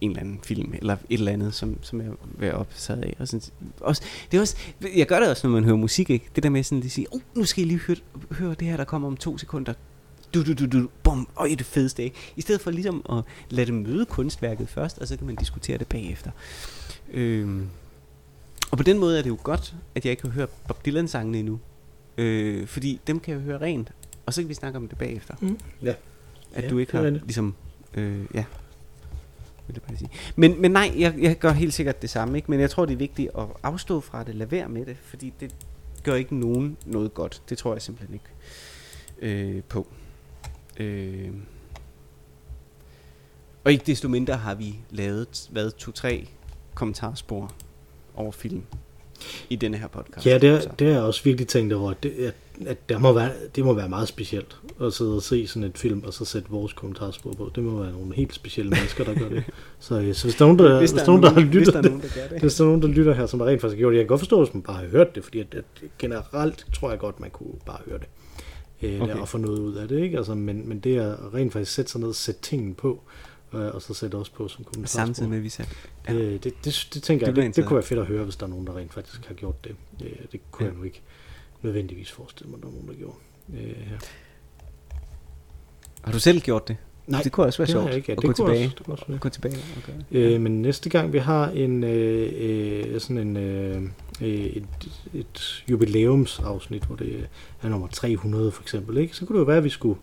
[0.00, 3.16] en eller anden film, eller et eller andet, som, som jeg vil optaget af.
[3.18, 3.42] Og sådan,
[3.80, 4.56] også, det er også,
[4.96, 6.26] jeg gør det også, når man hører musik, ikke?
[6.34, 7.96] Det der med sådan at sige, oh, nu skal I lige høre,
[8.30, 9.74] høre det her, der kommer om to sekunder.
[10.34, 12.16] Du, du, du, du, bum, og det fedeste, ikke?
[12.36, 15.78] I stedet for ligesom at lade dem møde kunstværket først, og så kan man diskutere
[15.78, 16.30] det bagefter.
[17.12, 17.68] Øhm,
[18.70, 21.38] og på den måde er det jo godt, at jeg ikke har hørt Bob Dylan-sangene
[21.38, 21.60] endnu.
[22.18, 23.92] Øh, fordi dem kan jeg høre rent,
[24.26, 25.34] og så kan vi snakke om det bagefter.
[25.40, 25.58] Mm.
[25.82, 25.94] Ja.
[26.54, 27.24] At Ja, du ikke det har rigtigt.
[27.24, 27.54] ligesom...
[27.94, 28.44] Øh, ja.
[29.66, 30.10] Vil jeg bare sige.
[30.36, 32.38] Men, men nej, jeg, jeg gør helt sikkert det samme.
[32.38, 32.50] Ikke?
[32.50, 34.34] Men jeg tror, det er vigtigt at afstå fra det.
[34.34, 34.96] Lad være med det.
[35.02, 35.54] Fordi det
[36.02, 37.42] gør ikke nogen noget godt.
[37.48, 38.26] Det tror jeg simpelthen ikke
[39.18, 39.86] øh, på.
[40.76, 41.30] Øh.
[43.64, 46.28] Og ikke desto mindre har vi lavet, hvad, to-tre
[46.74, 47.52] kommentarspor
[48.14, 48.62] over film
[49.50, 50.26] i denne her podcast.
[50.26, 52.34] Ja, det er, det er jeg også virkelig tænkt over, det, at,
[52.66, 55.78] at der må være, det må være meget specielt at sidde og se sådan et
[55.78, 57.50] film, og så sætte vores kommentarspor på.
[57.54, 59.44] Det må være nogle helt specielle mennesker, der gør det.
[59.78, 61.54] Så, øh, så hvis der er nogen, der, hvis der, er nogen, der har hvis
[61.54, 62.40] lyttet, der er nogen, der gør det.
[62.40, 64.04] hvis der er nogen, der lytter her, som der rent faktisk har gjort det, jeg
[64.04, 65.64] kan godt forstå, hvis man bare har hørt det, fordi at, at
[65.98, 68.06] generelt tror jeg godt, man kunne bare høre det.
[68.82, 69.14] Øh, Okay.
[69.14, 70.16] Og få noget ud af det, ikke?
[70.16, 73.02] Altså, men, men det er at rent faktisk sætte sig ned og sætte tingene på,
[73.54, 75.04] øh, og så sætte også på som kommentarspor.
[75.04, 75.72] Samtidig med, at vi satte...
[76.08, 76.12] Ja.
[76.12, 76.18] Ja.
[76.18, 78.36] Øh, det, det, det tænker jeg, bliver det, det kunne være fedt at høre, hvis
[78.36, 79.74] der er nogen, der rent faktisk har gjort det.
[80.04, 80.64] Øh, det kunne Ja.
[80.64, 80.70] ja.
[80.70, 81.02] jeg nu ikke
[81.64, 83.16] nødvendigvis forestille mig, der er nogen, der gjorde.
[83.54, 83.96] Øh, her.
[86.02, 86.76] Har du selv gjort det?
[87.06, 88.08] Nej, det kunne også være det sjovt ikke.
[88.08, 88.64] Ja, at det gå tilbage.
[88.64, 89.18] Også, det også være.
[89.18, 89.54] Gå tilbage
[90.10, 90.18] det.
[90.18, 93.82] Øh, men næste gang vi har en øh, øh, sådan en øh,
[94.22, 94.66] øh, et,
[95.14, 97.28] et jubilæumsafsnit, hvor det
[97.62, 99.16] er nummer 300 for eksempel, ikke?
[99.16, 99.98] så kunne det jo være, at vi skulle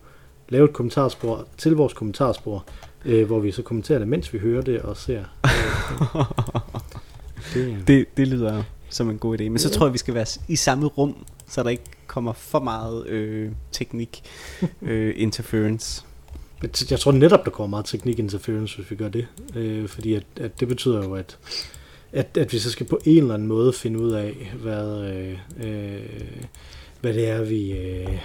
[0.48, 2.64] lave et kommentarspor til vores kommentarspor,
[3.04, 5.24] øh, hvor vi så kommenterer det, mens vi hører det og ser.
[5.44, 6.24] Øh,
[7.54, 9.48] det, det, Det, det lyder som en god idé.
[9.48, 11.16] Men så tror jeg, vi skal være i samme rum,
[11.48, 14.22] så der ikke kommer for meget øh, teknik
[14.82, 16.04] øh, interference.
[16.90, 19.26] Jeg tror netop, der kommer meget teknik interference, hvis vi gør det.
[19.54, 21.38] Øh, fordi at, at det betyder jo, at,
[22.12, 25.38] at, at vi så skal på en eller anden måde finde ud af, hvad, øh,
[25.56, 26.00] øh,
[27.00, 28.18] hvad det er, vi, øh,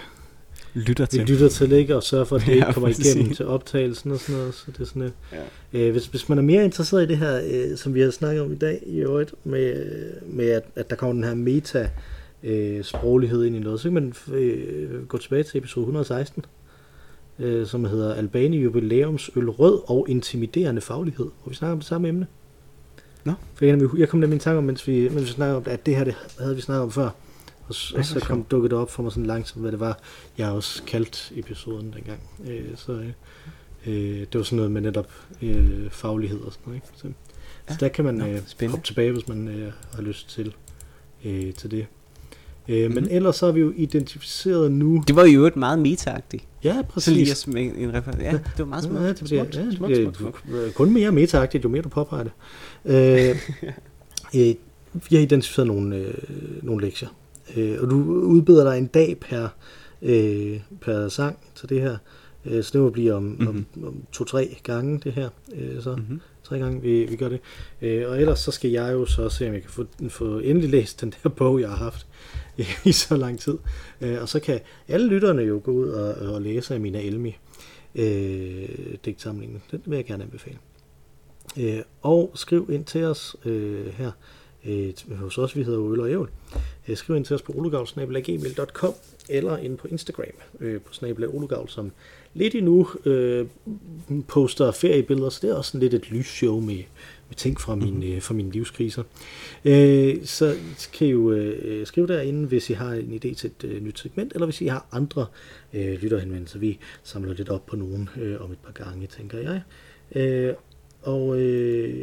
[0.77, 1.25] Lytter vi til.
[1.27, 1.95] lytter til, ikke?
[1.95, 4.53] og sørge for, at det Ja, ikke kommer igennem til optagelsen og sådan noget.
[4.53, 5.11] Så det er sådan,
[5.73, 5.79] Ja.
[5.79, 8.41] øh, hvis, hvis man er mere interesseret i det her, øh, som vi har snakket
[8.41, 9.85] om i dag, i øvrigt, med,
[10.25, 11.89] med at, at der kommer den her meta
[12.43, 16.45] øh, sproglighed ind i noget, så kan man øh, gå tilbage til episode 116,
[17.39, 21.87] øh, som hedder Albani Jubilæums Øl Rød og Intimiderende Faglighed, hvor vi snakker om det
[21.87, 22.27] samme emne.
[23.23, 23.33] Nå.
[23.55, 25.71] For jeg, jeg kom nemlig i tanke om, mens vi, mens vi snakkede om det,
[25.71, 27.09] at det her det havde vi snakket om før.
[27.67, 29.99] Og, og så kom, dukkede det op for mig sådan langsomt, hvad det var,
[30.37, 32.19] jeg også kaldt episoden dengang.
[32.47, 33.07] Øh, så øh,
[33.87, 35.11] øh, det var sådan noget med netop
[35.41, 36.75] øh, faglighed og sådan noget.
[36.75, 36.87] Ikke?
[36.95, 37.07] Så,
[37.69, 37.73] Ja.
[37.73, 38.71] så der kan man Nå, øh, spændende.
[38.71, 40.53] hoppe tilbage, hvis man øh, har lyst til,
[41.25, 41.85] øh, til det.
[42.67, 43.07] Øh, Men Mhm.
[43.11, 45.03] ellers så har vi jo identificeret nu...
[45.07, 46.43] Det var jo et meget meta-agtigt.
[46.63, 47.31] Ja, Så lige præcis.
[47.31, 49.01] at smække en refer- Ja, det var meget smukt.
[49.01, 50.73] Ja, det bliver, smukt, ja, smukt, bliver smukt, smukt.
[50.75, 52.31] kun mere metaagtigt, jo mere du påpeger det.
[52.85, 53.35] Øh,
[54.41, 54.55] øh,
[55.09, 56.13] vi har identificeret nogle, øh,
[56.63, 57.09] nogle lektier,
[57.55, 59.47] øh, og du udbeder dig en dag per,
[60.01, 61.97] øh, per sang til det her.
[62.45, 63.47] Øh, så det må blive om, mm-hmm.
[63.47, 65.29] om, om to-tre gange det her.
[65.55, 66.21] Øh, så Mhm.
[66.43, 67.39] tre gange vi, vi gør det.
[67.81, 70.69] Øh, og ellers så skal jeg jo så se, om jeg kan få, få endelig
[70.69, 72.07] læst den der bog, jeg har haft
[72.85, 73.57] i så lang tid.
[74.01, 77.37] Øh, og så kan alle lytterne jo gå ud og, og læse af Mina Elmi
[77.95, 78.69] øh,
[79.05, 79.61] digtsamlingen.
[79.71, 80.57] Den vil jeg gerne anbefale.
[81.59, 84.11] Øh, og skriv ind til os øh, her
[84.67, 86.29] øh, hos os, vi hedder Øl og Ævl.
[86.87, 88.93] Øh, skriv ind til os på olugavl.gmail.com
[89.29, 90.25] eller ind på Instagram
[90.59, 91.91] øh, på snabel olugavl, som
[92.33, 93.45] lidt endnu øh,
[94.27, 96.83] poster feriebilleder, så det er også sådan lidt et lysshow med,
[97.29, 99.03] med ting fra, min, øh, fra mine livskriser.
[99.65, 100.55] Øh, så
[100.93, 103.99] kan I jo øh, skrive derinde, hvis I har en idé til et øh, nyt
[103.99, 105.25] segment, eller hvis I har andre
[105.73, 106.59] øh, lytterhenvendelser.
[106.59, 109.61] Vi samler lidt op på nogen øh, om et par gange, tænker jeg.
[110.15, 110.53] Øh,
[111.01, 111.95] og øh,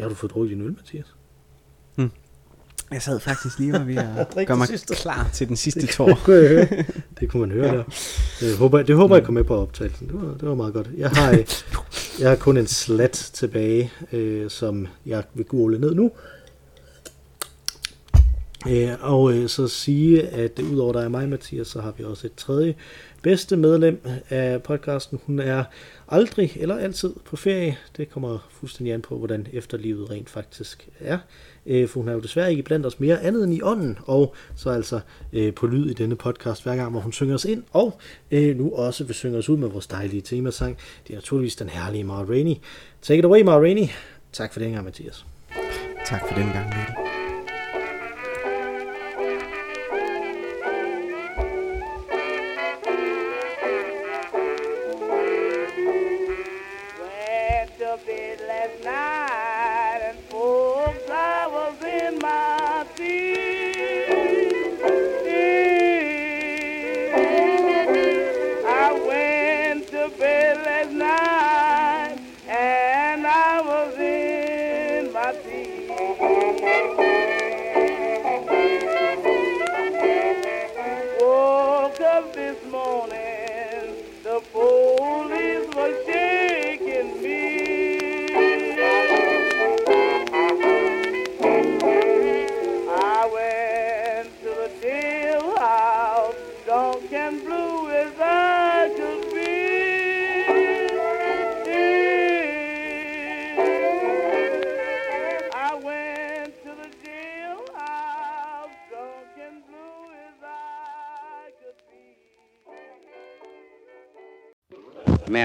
[0.00, 1.14] har du fået drukket din øl, Mathias?
[2.92, 5.88] Jeg sad faktisk lige og ved at gøre det mig klar til den sidste Det
[5.88, 6.20] tår.
[6.24, 6.84] kunne jeg høre.
[7.20, 7.84] Det kunne man høre der.
[8.40, 10.08] Det håber, det håber jeg kom med på optagelsen.
[10.08, 10.90] Det var, det var meget godt.
[10.96, 11.44] Jeg har, øh,
[12.20, 16.10] jeg har kun en slat tilbage, øh, som jeg vil gule ned nu.
[18.68, 22.26] Øh, og øh, så sige, at udover dig og mig, Mathias, så har vi også
[22.26, 22.74] et tredje
[23.22, 25.20] bedste medlem af podcasten.
[25.26, 25.64] Hun er
[26.08, 27.78] aldrig eller altid på ferie.
[27.96, 31.18] Det kommer fuldstændig an på, hvordan efterlivet rent faktisk er.
[31.66, 34.34] Øh, for hun er jo desværre ikke blandt os mere andet end i ånden, og
[34.56, 35.00] så altså
[35.32, 37.98] øh, på lyd i denne podcast hver gang, hvor hun synger os ind, og
[38.30, 40.78] øh, nu også vil synge os ud med vores dejlige temasang.
[41.06, 42.54] Det er naturligvis den herlige Mara Rainey.
[43.02, 43.86] Take it away, Mara Rainey.
[44.32, 45.24] Tak for det gang, Mathias.
[46.06, 47.09] Tak for den gang, Mikkel.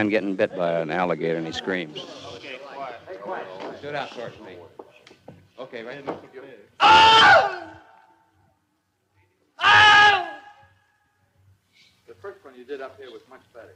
[0.06, 2.06] Man getting bit by an alligator and he screams.
[2.36, 2.58] Okay,
[3.22, 3.46] quiet.
[3.80, 4.58] Stood out towards me.
[5.60, 6.04] Okay, right.
[6.80, 7.82] Ah!
[9.60, 10.40] Ah!
[12.08, 13.76] The first one you did up here was much better.